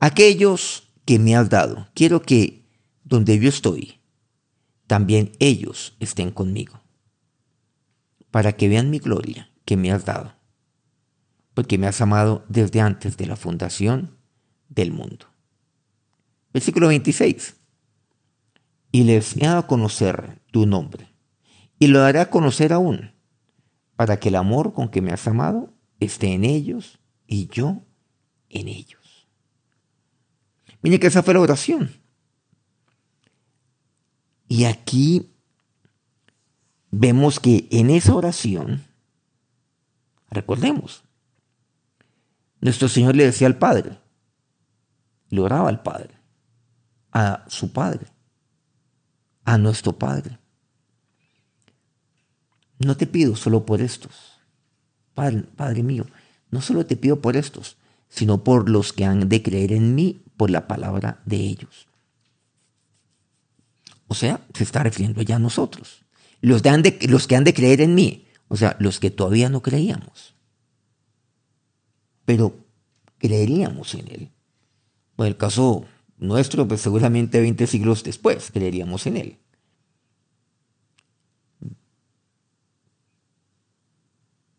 Aquellos 0.00 0.88
que 1.04 1.18
me 1.18 1.36
has 1.36 1.48
dado, 1.48 1.88
quiero 1.94 2.22
que 2.22 2.66
donde 3.04 3.38
yo 3.38 3.48
estoy, 3.48 4.00
también 4.86 5.32
ellos 5.38 5.94
estén 6.00 6.30
conmigo, 6.30 6.79
para 8.30 8.52
que 8.52 8.68
vean 8.68 8.90
mi 8.90 8.98
gloria 8.98 9.50
que 9.64 9.76
me 9.76 9.90
has 9.92 10.04
dado, 10.04 10.34
porque 11.54 11.78
me 11.78 11.86
has 11.86 12.00
amado 12.00 12.44
desde 12.48 12.80
antes 12.80 13.16
de 13.16 13.26
la 13.26 13.36
fundación 13.36 14.16
del 14.68 14.92
mundo. 14.92 15.26
Versículo 16.52 16.88
26. 16.88 17.56
Y 18.92 19.04
les 19.04 19.36
he 19.36 19.40
dado 19.40 19.58
a 19.58 19.66
conocer 19.66 20.40
tu 20.50 20.66
nombre, 20.66 21.08
y 21.78 21.86
lo 21.86 22.00
daré 22.00 22.20
a 22.20 22.30
conocer 22.30 22.72
aún, 22.72 23.12
para 23.96 24.18
que 24.18 24.28
el 24.28 24.36
amor 24.36 24.72
con 24.72 24.88
que 24.88 25.02
me 25.02 25.12
has 25.12 25.26
amado 25.28 25.72
esté 26.00 26.32
en 26.32 26.44
ellos 26.44 26.98
y 27.26 27.48
yo 27.48 27.82
en 28.48 28.68
ellos. 28.68 29.28
Miren 30.82 30.98
que 30.98 31.06
esa 31.08 31.22
fue 31.22 31.34
la 31.34 31.40
oración. 31.40 31.90
Y 34.48 34.64
aquí 34.64 35.30
vemos 36.90 37.40
que 37.40 37.68
en 37.70 37.90
esa 37.90 38.14
oración, 38.14 38.84
recordemos, 40.30 41.04
nuestro 42.60 42.88
Señor 42.88 43.16
le 43.16 43.24
decía 43.24 43.46
al 43.46 43.58
Padre, 43.58 43.98
le 45.30 45.40
oraba 45.40 45.68
al 45.68 45.82
Padre, 45.82 46.14
a 47.12 47.44
su 47.48 47.72
Padre, 47.72 48.06
a 49.44 49.58
nuestro 49.58 49.98
Padre. 49.98 50.38
No 52.78 52.96
te 52.96 53.06
pido 53.06 53.36
solo 53.36 53.64
por 53.64 53.80
estos. 53.80 54.40
Padre, 55.14 55.42
Padre 55.42 55.82
mío, 55.82 56.06
no 56.50 56.60
solo 56.60 56.86
te 56.86 56.96
pido 56.96 57.20
por 57.20 57.36
estos, 57.36 57.76
sino 58.08 58.42
por 58.42 58.68
los 58.68 58.92
que 58.92 59.04
han 59.04 59.28
de 59.28 59.42
creer 59.42 59.72
en 59.72 59.94
mí 59.94 60.22
por 60.36 60.50
la 60.50 60.66
palabra 60.66 61.20
de 61.24 61.36
ellos. 61.36 61.86
O 64.08 64.14
sea, 64.14 64.40
se 64.54 64.64
está 64.64 64.82
refiriendo 64.82 65.22
ya 65.22 65.36
a 65.36 65.38
nosotros. 65.38 65.99
Los, 66.40 66.62
de, 66.62 66.98
los 67.08 67.26
que 67.26 67.36
han 67.36 67.44
de 67.44 67.54
creer 67.54 67.80
en 67.80 67.94
mí, 67.94 68.26
o 68.48 68.56
sea, 68.56 68.76
los 68.80 68.98
que 68.98 69.10
todavía 69.10 69.48
no 69.48 69.62
creíamos. 69.62 70.34
Pero 72.24 72.54
creeríamos 73.18 73.94
en 73.94 74.08
Él. 74.08 74.30
En 75.18 75.26
el 75.26 75.36
caso 75.36 75.84
nuestro, 76.16 76.66
pues 76.66 76.80
seguramente 76.80 77.40
20 77.40 77.66
siglos 77.66 78.02
después 78.04 78.50
creeríamos 78.50 79.06
en 79.06 79.16
Él. 79.16 79.38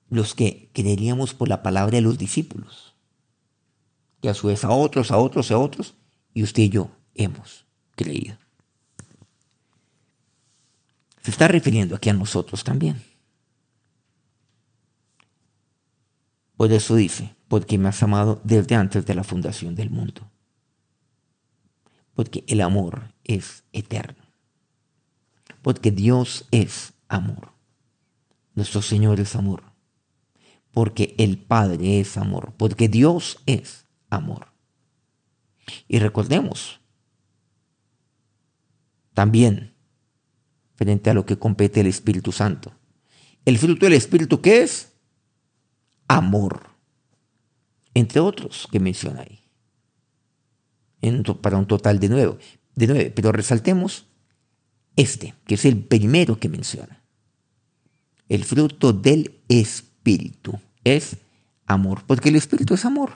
Los 0.09 0.35
que 0.35 0.69
creeríamos 0.73 1.33
por 1.33 1.47
la 1.47 1.63
palabra 1.63 1.95
de 1.95 2.01
los 2.01 2.17
discípulos. 2.17 2.95
Que 4.21 4.29
a 4.29 4.33
su 4.33 4.47
vez 4.47 4.63
a 4.63 4.71
otros, 4.71 5.11
a 5.11 5.17
otros, 5.17 5.51
a 5.51 5.57
otros, 5.57 5.95
y 6.33 6.43
usted 6.43 6.63
y 6.63 6.69
yo 6.69 6.91
hemos 7.15 7.65
creído. 7.95 8.37
Se 11.21 11.31
está 11.31 11.47
refiriendo 11.47 11.95
aquí 11.95 12.09
a 12.09 12.13
nosotros 12.13 12.63
también. 12.63 13.01
Por 16.57 16.71
eso 16.71 16.95
dice, 16.95 17.35
porque 17.47 17.77
me 17.77 17.89
has 17.89 18.01
amado 18.03 18.39
desde 18.43 18.75
antes 18.75 19.05
de 19.05 19.15
la 19.15 19.23
fundación 19.23 19.75
del 19.75 19.89
mundo. 19.89 20.29
Porque 22.13 22.43
el 22.47 22.61
amor 22.61 23.13
es 23.23 23.63
eterno. 23.71 24.23
Porque 25.61 25.91
Dios 25.91 26.47
es 26.51 26.93
amor. 27.07 27.51
Nuestro 28.53 28.81
Señor 28.81 29.19
es 29.19 29.35
amor. 29.35 29.63
Porque 30.71 31.15
el 31.17 31.37
Padre 31.37 31.99
es 31.99 32.17
amor. 32.17 32.53
Porque 32.57 32.89
Dios 32.89 33.41
es 33.45 33.85
amor. 34.09 34.47
Y 35.87 35.99
recordemos 35.99 36.79
también 39.13 39.73
frente 40.81 41.11
a 41.11 41.13
lo 41.13 41.27
que 41.27 41.37
compete 41.37 41.81
el 41.81 41.85
Espíritu 41.85 42.31
Santo. 42.31 42.73
El 43.45 43.59
fruto 43.59 43.85
del 43.85 43.93
Espíritu, 43.93 44.41
¿qué 44.41 44.63
es? 44.63 44.93
Amor. 46.07 46.71
Entre 47.93 48.19
otros 48.19 48.67
que 48.71 48.79
menciona 48.79 49.21
ahí. 49.21 49.39
para 51.39 51.57
un 51.57 51.67
total 51.67 51.99
de 51.99 52.09
nueve, 52.09 52.39
de 52.73 52.87
nueve. 52.87 53.13
Pero 53.15 53.31
resaltemos 53.31 54.07
este, 54.95 55.35
que 55.45 55.53
es 55.53 55.65
el 55.65 55.77
primero 55.83 56.39
que 56.39 56.49
menciona. 56.49 57.03
El 58.27 58.43
fruto 58.43 58.91
del 58.91 59.39
Espíritu 59.49 60.59
es 60.83 61.17
amor, 61.67 62.05
porque 62.07 62.29
el 62.29 62.37
Espíritu 62.37 62.73
es 62.73 62.85
amor, 62.85 63.11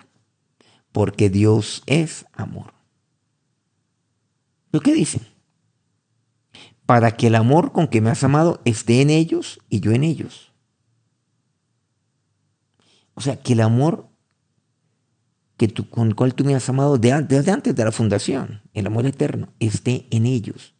porque 0.91 1.31
Dios 1.31 1.81
es 1.87 2.27
amor. 2.31 2.75
¿Lo 4.71 4.81
que 4.81 4.93
dicen? 4.93 5.34
Para 6.85 7.15
que 7.17 7.27
el 7.27 7.35
amor 7.35 7.71
con 7.71 7.87
que 7.87 8.01
me 8.01 8.09
has 8.09 8.23
amado 8.23 8.61
esté 8.65 9.01
en 9.01 9.09
ellos 9.09 9.59
y 9.69 9.79
yo 9.79 9.91
en 9.91 10.03
ellos. 10.03 10.51
O 13.15 13.21
sea, 13.21 13.41
que 13.41 13.53
el 13.53 13.61
amor 13.61 14.09
que 15.57 15.67
tú, 15.67 15.89
con 15.89 16.09
el 16.09 16.15
cual 16.15 16.35
tú 16.35 16.43
me 16.43 16.53
has 16.53 16.67
amado 16.69 16.97
desde 16.97 17.51
antes 17.51 17.75
de 17.75 17.85
la 17.85 17.91
fundación, 17.91 18.61
el 18.73 18.87
amor 18.87 19.05
eterno, 19.05 19.53
esté 19.59 20.05
en 20.11 20.25
ellos. 20.25 20.73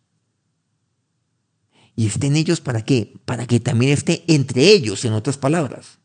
¿Y 1.95 2.07
esté 2.07 2.27
en 2.27 2.35
ellos 2.35 2.59
para 2.59 2.83
qué? 2.83 3.13
Para 3.23 3.47
que 3.47 3.61
también 3.61 3.93
esté 3.93 4.25
entre 4.27 4.69
ellos, 4.73 5.05
en 5.05 5.13
otras 5.13 5.37
palabras. 5.37 5.99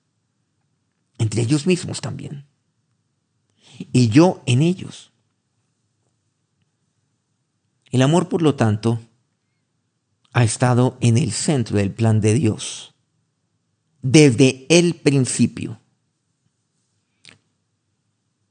Entre 1.18 1.42
ellos 1.42 1.66
mismos 1.66 2.00
también. 2.00 2.46
Y 3.92 4.08
yo 4.08 4.42
en 4.46 4.62
ellos. 4.62 5.10
El 7.90 8.02
amor, 8.02 8.28
por 8.28 8.40
lo 8.40 8.54
tanto, 8.54 9.00
ha 10.32 10.44
estado 10.44 10.96
en 11.00 11.18
el 11.18 11.32
centro 11.32 11.76
del 11.78 11.90
plan 11.90 12.20
de 12.20 12.34
Dios 12.34 12.94
desde 14.02 14.66
el 14.68 14.94
principio. 14.94 15.80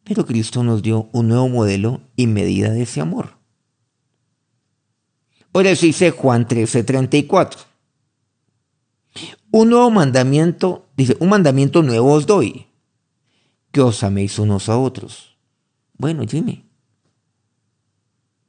Pero 0.04 0.26
Cristo 0.26 0.64
nos 0.64 0.82
dio 0.82 1.10
un 1.12 1.28
nuevo 1.28 1.50
modelo 1.50 2.02
y 2.16 2.28
medida 2.28 2.72
de 2.72 2.84
ese 2.84 3.02
amor. 3.02 3.38
Por 5.52 5.68
eso 5.68 5.86
dice 5.86 6.12
Juan 6.12 6.48
13:34. 6.48 7.66
Un 9.52 9.70
nuevo 9.70 9.90
mandamiento, 9.90 10.88
dice, 10.96 11.18
un 11.20 11.30
mandamiento 11.30 11.82
nuevo 11.82 12.14
os 12.14 12.28
doy, 12.28 12.68
que 13.72 13.82
os 13.82 14.04
améis 14.04 14.38
unos 14.38 14.70
a 14.70 14.78
otros. 14.78 15.36
Bueno, 15.98 16.24
Jimmy, 16.28 16.66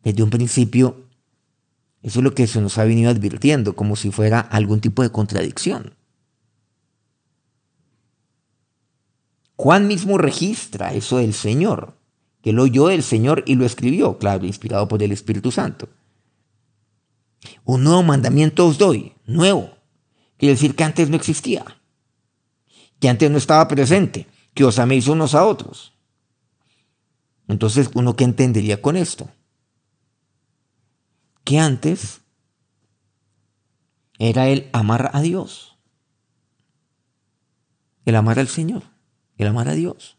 desde 0.03 0.23
un 0.23 0.31
principio 0.31 1.10
eso 2.03 2.21
es 2.21 2.25
lo 2.25 2.35
que 2.35 2.47
se 2.47 2.61
nos 2.61 2.79
ha 2.79 2.85
venido 2.85 3.11
advirtiendo, 3.11 3.77
como 3.77 3.97
si 3.97 4.11
fuera 4.11 4.41
algún 4.41 4.81
tipo 4.81 5.03
de 5.03 5.11
contradicción. 5.11 5.95
Juan 9.57 9.87
mismo 9.87 10.17
registra 10.17 10.95
eso 10.95 11.19
del 11.19 11.35
Señor, 11.35 11.95
que 12.41 12.53
lo 12.55 12.63
oyó 12.63 12.87
del 12.87 13.03
Señor 13.03 13.45
y 13.47 13.57
lo 13.57 13.67
escribió, 13.67 14.17
claro, 14.17 14.47
inspirado 14.47 14.89
por 14.89 15.03
el 15.03 15.13
Espíritu 15.13 15.51
Santo. 15.51 15.91
Un 17.65 17.85
nuevo 17.85 18.03
mandamiento 18.03 18.67
os 18.67 18.79
doy, 18.79 19.13
nuevo. 19.27 19.71
Quiere 20.39 20.55
decir 20.55 20.75
que 20.75 20.85
antes 20.85 21.11
no 21.11 21.17
existía, 21.17 21.65
que 22.99 23.11
antes 23.11 23.31
no 23.31 23.37
estaba 23.37 23.69
presente, 23.69 24.27
que 24.55 24.65
os 24.65 24.79
améis 24.79 25.07
unos 25.07 25.35
a 25.35 25.45
otros. 25.45 25.93
Entonces, 27.47 27.91
¿uno 27.93 28.17
qué 28.17 28.25
entendería 28.25 28.81
con 28.81 28.97
esto? 28.97 29.29
Que 31.51 31.59
antes 31.59 32.21
era 34.21 34.47
el 34.47 34.71
amar 34.73 35.11
a 35.15 35.21
Dios, 35.21 35.77
el 38.05 38.15
amar 38.15 38.39
al 38.39 38.47
Señor, 38.47 38.85
el 39.37 39.49
amar 39.49 39.67
a 39.67 39.75
Dios. 39.75 40.17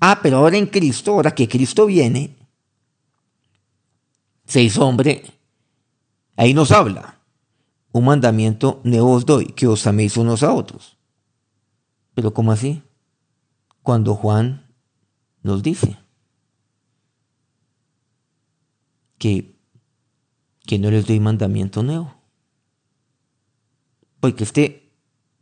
Ah, 0.00 0.18
pero 0.20 0.38
ahora 0.38 0.56
en 0.56 0.66
Cristo, 0.66 1.12
ahora 1.12 1.32
que 1.32 1.48
Cristo 1.48 1.86
viene, 1.86 2.36
se 4.46 4.60
hizo 4.64 4.84
hombre, 4.84 5.22
ahí 6.34 6.54
nos 6.54 6.72
habla. 6.72 7.20
Un 7.92 8.06
mandamiento 8.06 8.80
nuevo 8.82 9.12
os 9.12 9.24
doy, 9.24 9.46
que 9.46 9.68
os 9.68 9.86
améis 9.86 10.16
unos 10.16 10.42
a 10.42 10.52
otros. 10.52 10.96
Pero 12.14 12.34
¿cómo 12.34 12.50
así? 12.50 12.82
cuando 13.84 14.16
Juan 14.16 14.66
nos 15.44 15.62
dice 15.62 15.96
que, 19.18 19.59
que 20.70 20.78
no 20.78 20.88
les 20.88 21.04
doy 21.04 21.18
mandamiento 21.18 21.82
nuevo. 21.82 22.14
Porque 24.20 24.44
este 24.44 24.92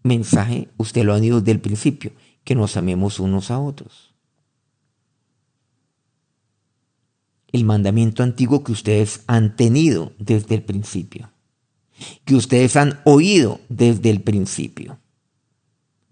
mensaje 0.02 0.68
usted 0.78 1.04
lo 1.04 1.12
ha 1.12 1.22
ido 1.22 1.40
desde 1.40 1.52
el 1.52 1.60
principio, 1.60 2.12
que 2.44 2.54
nos 2.54 2.78
amemos 2.78 3.20
unos 3.20 3.50
a 3.50 3.58
otros. 3.58 4.14
El 7.52 7.66
mandamiento 7.66 8.22
antiguo 8.22 8.64
que 8.64 8.72
ustedes 8.72 9.22
han 9.26 9.54
tenido 9.54 10.14
desde 10.18 10.54
el 10.54 10.62
principio, 10.62 11.30
que 12.24 12.34
ustedes 12.34 12.76
han 12.76 12.98
oído 13.04 13.60
desde 13.68 14.08
el 14.08 14.22
principio. 14.22 14.98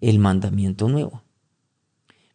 El 0.03 0.19
mandamiento 0.19 0.91
nuevo. 0.91 1.23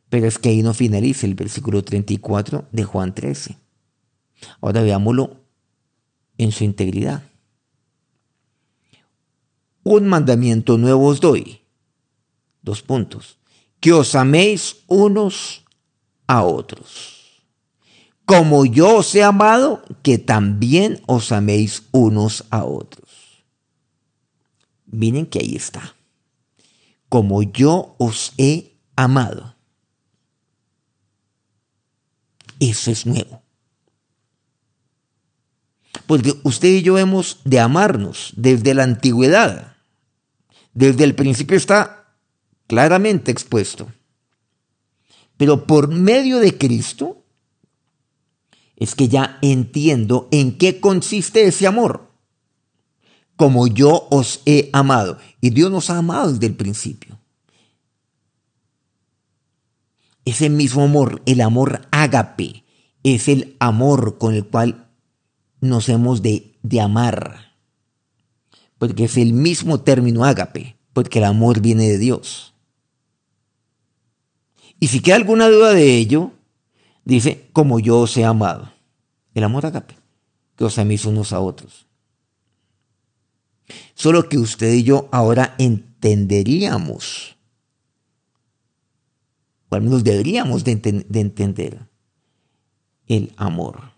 Pero 0.10 0.26
es 0.26 0.40
que 0.40 0.50
ahí 0.50 0.64
no 0.64 0.74
finaliza 0.74 1.28
el 1.28 1.36
versículo 1.36 1.84
34 1.84 2.70
de 2.72 2.84
Juan 2.86 3.14
13. 3.14 3.56
Ahora 4.62 4.82
veámoslo 4.82 5.41
en 6.44 6.52
su 6.52 6.64
integridad. 6.64 7.24
Un 9.84 10.08
mandamiento 10.08 10.78
nuevo 10.78 11.08
os 11.08 11.20
doy. 11.20 11.62
Dos 12.62 12.82
puntos. 12.82 13.38
Que 13.80 13.94
os 13.94 14.16
améis 14.16 14.78
unos 14.88 15.64
a 16.28 16.44
otros. 16.44 17.44
Como 18.26 18.66
yo 18.66 18.98
os 18.98 19.14
he 19.16 19.24
amado, 19.24 19.84
que 20.04 20.18
también 20.18 21.02
os 21.06 21.32
améis 21.32 21.84
unos 21.92 22.46
a 22.50 22.64
otros. 22.64 23.10
Miren 24.86 25.26
que 25.26 25.40
ahí 25.40 25.56
está. 25.56 25.96
Como 27.10 27.44
yo 27.44 27.96
os 27.98 28.34
he 28.38 28.78
amado. 28.96 29.56
Eso 32.60 32.92
es 32.92 33.06
nuevo. 33.06 33.41
Porque 36.12 36.38
usted 36.44 36.68
y 36.68 36.82
yo 36.82 36.98
hemos 36.98 37.40
de 37.46 37.62
amarnos 37.62 38.34
desde 38.36 38.74
la 38.74 38.84
antigüedad. 38.84 39.78
Desde 40.74 41.06
el 41.06 41.16
principio 41.16 41.56
está 41.56 42.14
claramente 42.68 43.32
expuesto. 43.32 43.94
Pero 45.38 45.66
por 45.66 45.88
medio 45.88 46.40
de 46.40 46.58
Cristo 46.58 47.24
es 48.76 48.94
que 48.94 49.08
ya 49.08 49.40
entiendo 49.42 50.28
en 50.32 50.58
qué 50.58 50.82
consiste 50.82 51.46
ese 51.46 51.66
amor. 51.66 52.12
Como 53.38 53.68
yo 53.68 54.10
os 54.12 54.42
he 54.46 54.70
amado. 54.74 55.18
Y 55.40 55.52
Dios 55.52 55.72
nos 55.72 55.90
ha 55.90 56.00
amado 56.00 56.34
desde 56.34 56.48
el 56.48 56.58
principio. 56.58 57.18
Ese 60.26 60.50
mismo 60.50 60.84
amor, 60.84 61.22
el 61.26 61.40
amor 61.40 61.88
ágape, 61.92 62.66
es 63.02 63.30
el 63.30 63.56
amor 63.62 64.18
con 64.18 64.36
el 64.36 64.46
cual 64.46 64.91
nos 65.62 65.88
hemos 65.90 66.22
de, 66.22 66.58
de 66.62 66.82
amar. 66.82 67.54
Porque 68.78 69.06
es 69.06 69.18
el 69.18 69.34
mismo 69.34 69.82
término 69.82 70.26
ágape, 70.26 70.76
porque 70.92 71.20
el 71.20 71.26
amor 71.26 71.62
viene 71.62 71.88
de 71.88 71.98
Dios. 71.98 72.54
Y 74.80 74.88
si 74.88 75.00
queda 75.00 75.16
alguna 75.16 75.48
duda 75.48 75.72
de 75.74 75.96
ello, 75.98 76.32
dice, 77.06 77.48
como 77.54 77.80
yo 77.80 78.00
os 78.00 78.18
he 78.18 78.26
amado. 78.26 78.74
El 79.34 79.44
amor 79.44 79.66
ágape, 79.66 79.96
que 80.58 80.66
os 80.66 80.78
améis 80.78 81.06
unos 81.06 81.32
a 81.32 81.40
otros. 81.40 81.88
Solo 83.94 84.28
que 84.28 84.38
usted 84.38 84.74
y 84.74 84.84
yo 84.84 85.08
ahora 85.12 85.56
entenderíamos 85.58 87.38
o 89.72 89.76
al 89.76 89.82
menos 89.82 90.04
deberíamos 90.04 90.66
de, 90.66 90.72
entender 90.74 91.88
el 93.08 93.34
amor. 93.38 93.91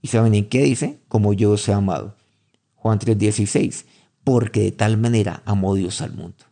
¿Y 0.00 0.08
saben 0.08 0.34
en 0.34 0.48
qué 0.48 0.62
dice? 0.62 1.00
Como 1.08 1.32
yo 1.32 1.52
os 1.52 1.68
he 1.68 1.72
amado. 1.72 2.16
Juan 2.74 2.98
3:16, 2.98 3.84
porque 4.24 4.60
de 4.60 4.72
tal 4.72 4.96
manera 4.96 5.42
amó 5.44 5.74
Dios 5.74 6.00
al 6.00 6.12
mundo. 6.12 6.44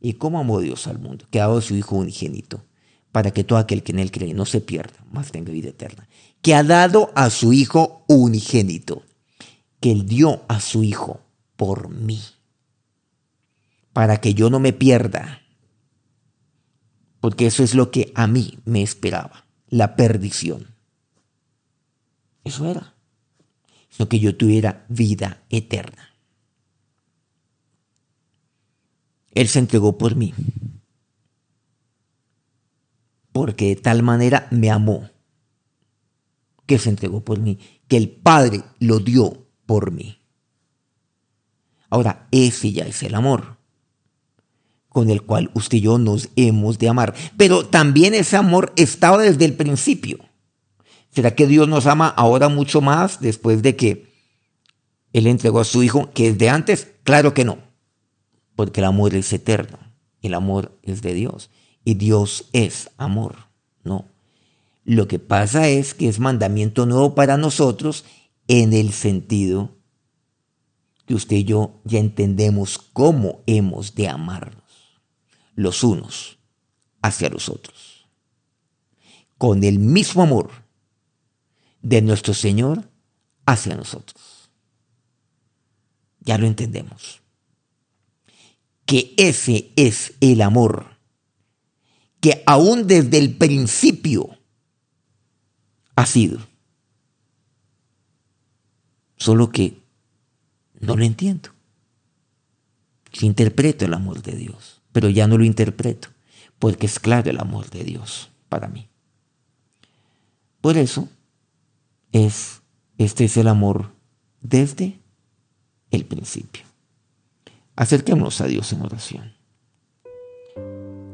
¿Y 0.00 0.14
cómo 0.14 0.38
amó 0.38 0.60
Dios 0.60 0.86
al 0.86 0.98
mundo? 0.98 1.26
Que 1.30 1.40
ha 1.40 1.46
dado 1.46 1.58
a 1.58 1.62
su 1.62 1.74
Hijo 1.74 1.96
unigénito, 1.96 2.64
para 3.12 3.30
que 3.30 3.44
todo 3.44 3.58
aquel 3.58 3.82
que 3.82 3.92
en 3.92 4.00
él 4.00 4.10
cree 4.10 4.34
no 4.34 4.44
se 4.44 4.60
pierda, 4.60 5.04
mas 5.10 5.32
tenga 5.32 5.52
vida 5.52 5.70
eterna. 5.70 6.08
Que 6.42 6.54
ha 6.54 6.62
dado 6.62 7.10
a 7.14 7.30
su 7.30 7.52
Hijo 7.52 8.04
unigénito, 8.08 9.02
que 9.80 9.92
él 9.92 10.06
dio 10.06 10.42
a 10.48 10.60
su 10.60 10.82
Hijo 10.82 11.20
por 11.56 11.88
mí, 11.88 12.20
para 13.92 14.20
que 14.20 14.34
yo 14.34 14.50
no 14.50 14.58
me 14.58 14.72
pierda, 14.72 15.42
porque 17.20 17.46
eso 17.46 17.62
es 17.62 17.74
lo 17.74 17.90
que 17.90 18.12
a 18.14 18.26
mí 18.26 18.58
me 18.64 18.82
esperaba, 18.82 19.46
la 19.68 19.96
perdición. 19.96 20.73
Eso 22.44 22.70
era, 22.70 22.94
sino 23.88 24.08
que 24.08 24.20
yo 24.20 24.36
tuviera 24.36 24.84
vida 24.88 25.42
eterna. 25.50 26.10
Él 29.32 29.48
se 29.48 29.58
entregó 29.58 29.98
por 29.98 30.14
mí, 30.14 30.32
porque 33.32 33.68
de 33.68 33.76
tal 33.76 34.02
manera 34.02 34.46
me 34.50 34.70
amó, 34.70 35.10
que 36.66 36.78
se 36.78 36.90
entregó 36.90 37.24
por 37.24 37.40
mí, 37.40 37.58
que 37.88 37.96
el 37.96 38.10
Padre 38.10 38.62
lo 38.78 39.00
dio 39.00 39.48
por 39.66 39.90
mí. 39.90 40.18
Ahora, 41.90 42.28
ese 42.30 42.72
ya 42.72 42.84
es 42.84 43.02
el 43.02 43.14
amor 43.14 43.56
con 44.94 45.10
el 45.10 45.22
cual 45.22 45.50
usted 45.54 45.78
y 45.78 45.80
yo 45.80 45.98
nos 45.98 46.28
hemos 46.36 46.78
de 46.78 46.88
amar. 46.88 47.14
Pero 47.36 47.66
también 47.66 48.14
ese 48.14 48.36
amor 48.36 48.72
estaba 48.76 49.18
desde 49.18 49.44
el 49.44 49.54
principio. 49.54 50.20
¿Será 51.14 51.36
que 51.36 51.46
Dios 51.46 51.68
nos 51.68 51.86
ama 51.86 52.08
ahora 52.08 52.48
mucho 52.48 52.80
más 52.80 53.20
después 53.20 53.62
de 53.62 53.76
que 53.76 54.12
Él 55.12 55.28
entregó 55.28 55.60
a 55.60 55.64
su 55.64 55.84
Hijo, 55.84 56.10
que 56.12 56.26
es 56.26 56.38
de 56.38 56.48
antes? 56.48 56.88
Claro 57.04 57.34
que 57.34 57.44
no, 57.44 57.58
porque 58.56 58.80
el 58.80 58.86
amor 58.86 59.14
es 59.14 59.32
eterno, 59.32 59.78
el 60.22 60.34
amor 60.34 60.76
es 60.82 61.02
de 61.02 61.14
Dios 61.14 61.50
y 61.84 61.94
Dios 61.94 62.48
es 62.52 62.90
amor, 62.96 63.36
no. 63.84 64.08
Lo 64.82 65.06
que 65.06 65.20
pasa 65.20 65.68
es 65.68 65.94
que 65.94 66.08
es 66.08 66.18
mandamiento 66.18 66.84
nuevo 66.84 67.14
para 67.14 67.36
nosotros 67.36 68.04
en 68.48 68.72
el 68.72 68.92
sentido 68.92 69.70
que 71.06 71.14
usted 71.14 71.36
y 71.36 71.44
yo 71.44 71.80
ya 71.84 72.00
entendemos 72.00 72.78
cómo 72.78 73.42
hemos 73.46 73.94
de 73.94 74.08
amarnos 74.08 74.64
los 75.54 75.84
unos 75.84 76.38
hacia 77.02 77.30
los 77.30 77.48
otros. 77.48 78.08
Con 79.38 79.62
el 79.62 79.78
mismo 79.78 80.22
amor 80.22 80.63
de 81.84 82.02
nuestro 82.02 82.34
Señor 82.34 82.90
hacia 83.46 83.76
nosotros. 83.76 84.50
Ya 86.18 86.36
lo 86.36 86.48
entendemos. 86.48 87.20
Que 88.84 89.14
ese 89.16 89.70
es 89.76 90.14
el 90.20 90.42
amor 90.42 90.86
que 92.20 92.42
aún 92.46 92.88
desde 92.88 93.18
el 93.18 93.36
principio 93.36 94.36
ha 95.94 96.06
sido. 96.06 96.40
Solo 99.16 99.50
que 99.50 99.78
no 100.80 100.96
lo 100.96 101.04
entiendo. 101.04 101.50
Yo 103.12 103.26
interpreto 103.26 103.84
el 103.84 103.94
amor 103.94 104.20
de 104.20 104.32
Dios 104.32 104.74
pero 104.94 105.08
ya 105.08 105.26
no 105.26 105.36
lo 105.36 105.44
interpreto, 105.44 106.10
porque 106.60 106.86
es 106.86 107.00
claro 107.00 107.28
el 107.28 107.40
amor 107.40 107.68
de 107.68 107.82
Dios 107.82 108.30
para 108.48 108.68
mí. 108.68 108.88
Por 110.60 110.76
eso, 110.76 111.08
es, 112.14 112.62
este 112.96 113.24
es 113.24 113.36
el 113.36 113.48
amor 113.48 113.90
desde 114.40 114.98
el 115.90 116.06
principio. 116.06 116.62
Acerquémonos 117.76 118.40
a 118.40 118.46
Dios 118.46 118.72
en 118.72 118.82
oración. 118.82 119.32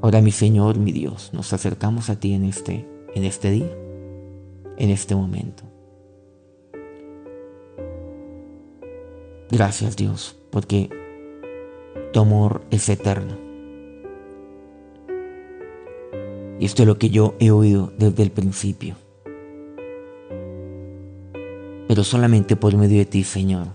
Ahora 0.03 0.21
mi 0.21 0.31
Señor, 0.31 0.79
mi 0.79 0.93
Dios, 0.93 1.31
nos 1.33 1.53
acercamos 1.53 2.09
a 2.09 2.21
ti 2.21 2.35
en 2.35 2.45
este, 2.45 2.89
en 3.15 3.25
este 3.25 3.51
día, 3.51 3.77
en 4.77 4.91
este 4.91 5.15
momento. 5.15 5.65
Gracias 9.51 9.97
Dios, 9.97 10.37
porque 10.51 10.89
tu 12.13 12.21
amor 12.21 12.65
es 12.71 12.89
eterno 12.89 13.51
Y 16.61 16.67
esto 16.67 16.83
es 16.83 16.87
lo 16.87 16.99
que 16.99 17.09
yo 17.09 17.37
he 17.41 17.51
oído 17.51 17.91
desde 17.97 18.23
el 18.23 18.31
principio. 18.31 18.95
Pero 21.90 22.05
solamente 22.05 22.55
por 22.55 22.76
medio 22.76 22.98
de 22.98 23.05
ti, 23.05 23.24
Señor, 23.24 23.66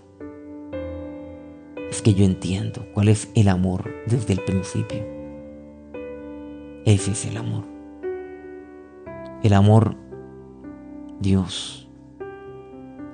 es 1.91 2.01
que 2.01 2.13
yo 2.13 2.23
entiendo 2.23 2.88
cuál 2.93 3.10
es 3.10 3.30
el 3.36 3.49
amor 3.49 3.91
desde 4.08 4.32
el 4.32 4.39
principio. 4.39 5.04
Ese 6.86 7.12
es 7.12 7.25
el 7.25 7.36
amor. 7.36 7.65
El 9.43 9.51
amor, 9.51 9.97
Dios, 11.19 11.89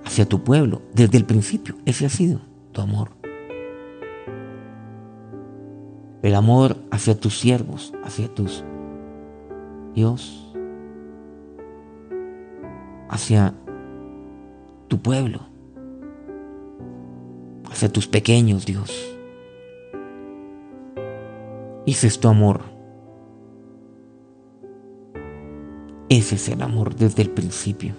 hacia 0.05 0.29
tu 0.29 0.43
pueblo, 0.43 0.83
desde 0.93 1.17
el 1.17 1.25
principio. 1.25 1.73
Ese 1.87 2.05
ha 2.05 2.09
sido 2.09 2.39
tu 2.71 2.81
amor. 2.81 3.09
el 6.21 6.35
amor 6.35 6.77
hacia 6.91 7.19
tus 7.19 7.39
siervos, 7.39 7.91
hacia 8.03 8.27
tus 8.27 8.63
Dios, 9.95 10.53
hacia 13.09 13.55
tu 14.91 15.01
pueblo, 15.01 15.39
hacia 17.71 17.87
tus 17.87 18.09
pequeños, 18.09 18.65
Dios. 18.65 18.91
Ese 21.85 22.07
es 22.07 22.19
tu 22.19 22.27
amor. 22.27 22.59
Ese 26.09 26.35
es 26.35 26.49
el 26.49 26.61
amor 26.61 26.93
desde 26.93 27.21
el 27.21 27.29
principio. 27.29 27.93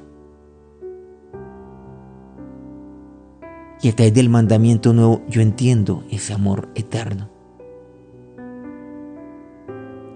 Y 3.80 3.88
a 3.88 3.96
través 3.96 4.12
del 4.12 4.28
mandamiento 4.28 4.92
nuevo 4.92 5.22
yo 5.30 5.40
entiendo 5.40 6.04
ese 6.10 6.34
amor 6.34 6.68
eterno. 6.74 7.30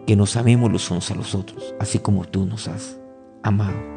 Que 0.07 0.15
nos 0.15 0.37
amemos 0.37 0.71
los 0.71 0.91
unos 0.91 1.11
a 1.11 1.15
los 1.15 1.35
otros, 1.35 1.75
así 1.81 2.01
como 2.01 2.27
tú 2.27 2.45
nos 2.45 2.69
has 2.69 3.01
amado. 3.43 3.96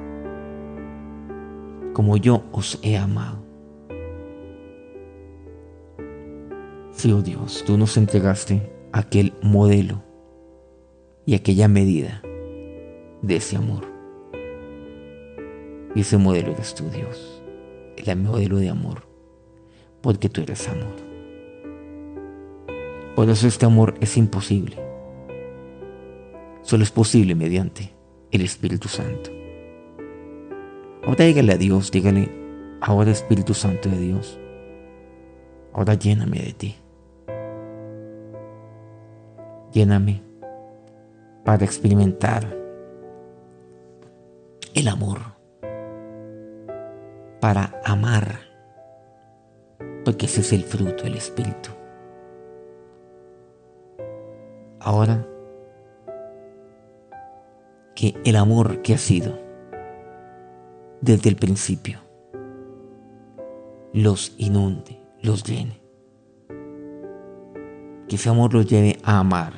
Como 1.99 2.15
yo 2.15 2.43
os 2.53 2.79
he 2.81 2.95
amado. 2.95 3.43
Sí, 6.91 7.11
oh 7.11 7.21
Dios, 7.21 7.65
tú 7.67 7.77
nos 7.77 7.97
entregaste 7.97 8.71
aquel 8.93 9.33
modelo 9.41 10.01
y 11.25 11.35
aquella 11.35 11.67
medida 11.67 12.21
de 13.21 13.35
ese 13.35 13.57
amor. 13.57 13.83
Y 15.93 15.99
ese 15.99 16.17
modelo 16.17 16.53
eres 16.53 16.73
tú, 16.73 16.89
Dios. 16.89 17.43
El 17.97 18.15
modelo 18.15 18.59
de 18.59 18.69
amor 18.69 19.03
porque 19.99 20.29
tú 20.29 20.39
eres 20.39 20.69
amor. 20.69 20.95
Por 23.13 23.29
eso 23.29 23.45
este 23.45 23.65
amor 23.65 23.95
es 23.99 24.15
imposible. 24.15 24.77
Solo 26.61 26.83
es 26.83 26.91
posible 26.91 27.35
mediante 27.35 27.93
el 28.31 28.43
Espíritu 28.43 28.87
Santo. 28.87 29.38
Ahora 31.09 31.25
dígale 31.25 31.53
a 31.53 31.57
Dios, 31.57 31.89
dígale, 31.89 32.29
ahora 32.81 33.09
Espíritu 33.09 33.55
Santo 33.55 33.89
de 33.89 33.97
Dios, 33.97 34.39
ahora 35.73 35.95
lléname 35.95 36.37
de 36.37 36.53
ti. 36.53 36.75
Lléname 39.71 40.21
para 41.43 41.65
experimentar 41.65 42.45
el 44.75 44.87
amor, 44.87 45.17
para 47.41 47.81
amar 47.83 48.41
porque 50.05 50.27
ese 50.27 50.41
es 50.41 50.53
el 50.53 50.63
fruto 50.63 51.05
del 51.05 51.15
Espíritu. 51.15 51.71
Ahora, 54.79 55.25
que 57.95 58.13
el 58.23 58.35
amor 58.35 58.83
que 58.83 58.93
ha 58.93 58.99
sido 58.99 59.48
desde 61.01 61.29
el 61.29 61.35
principio 61.35 61.99
los 63.93 64.33
inunde, 64.37 65.01
los 65.21 65.43
llene. 65.43 65.79
Que 68.07 68.15
ese 68.15 68.29
amor 68.29 68.53
los 68.53 68.67
lleve 68.67 68.99
a 69.03 69.19
amar 69.19 69.53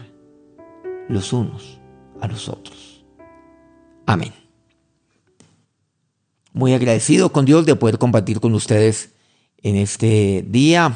los 1.07 1.33
unos 1.33 1.79
a 2.19 2.27
los 2.27 2.47
otros. 2.49 3.05
Amén. 4.05 4.33
Muy 6.53 6.73
agradecido 6.73 7.31
con 7.31 7.45
Dios 7.45 7.65
de 7.65 7.75
poder 7.75 7.97
compartir 7.97 8.39
con 8.39 8.53
ustedes 8.53 9.13
en 9.57 9.75
este 9.75 10.45
día. 10.47 10.93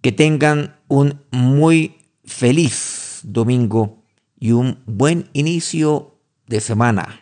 Que 0.00 0.10
tengan 0.10 0.76
un 0.88 1.20
muy 1.30 1.96
feliz 2.24 3.20
domingo 3.22 4.02
y 4.38 4.50
un 4.50 4.82
buen 4.86 5.28
inicio 5.32 6.18
de 6.48 6.60
semana 6.60 7.21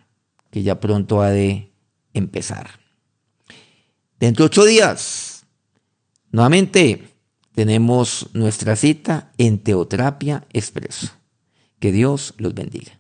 que 0.51 0.63
ya 0.63 0.81
pronto 0.81 1.23
ha 1.23 1.31
de 1.31 1.73
empezar. 2.13 2.81
Dentro 4.19 4.45
de 4.45 4.47
ocho 4.47 4.65
días, 4.65 5.47
nuevamente 6.31 7.09
tenemos 7.55 8.29
nuestra 8.33 8.77
cita 8.77 9.33
en 9.39 9.59
Teoterapia 9.59 10.47
Expreso. 10.53 11.09
Que 11.79 11.93
Dios 11.93 12.35
los 12.37 12.55
bendiga. 12.55 13.00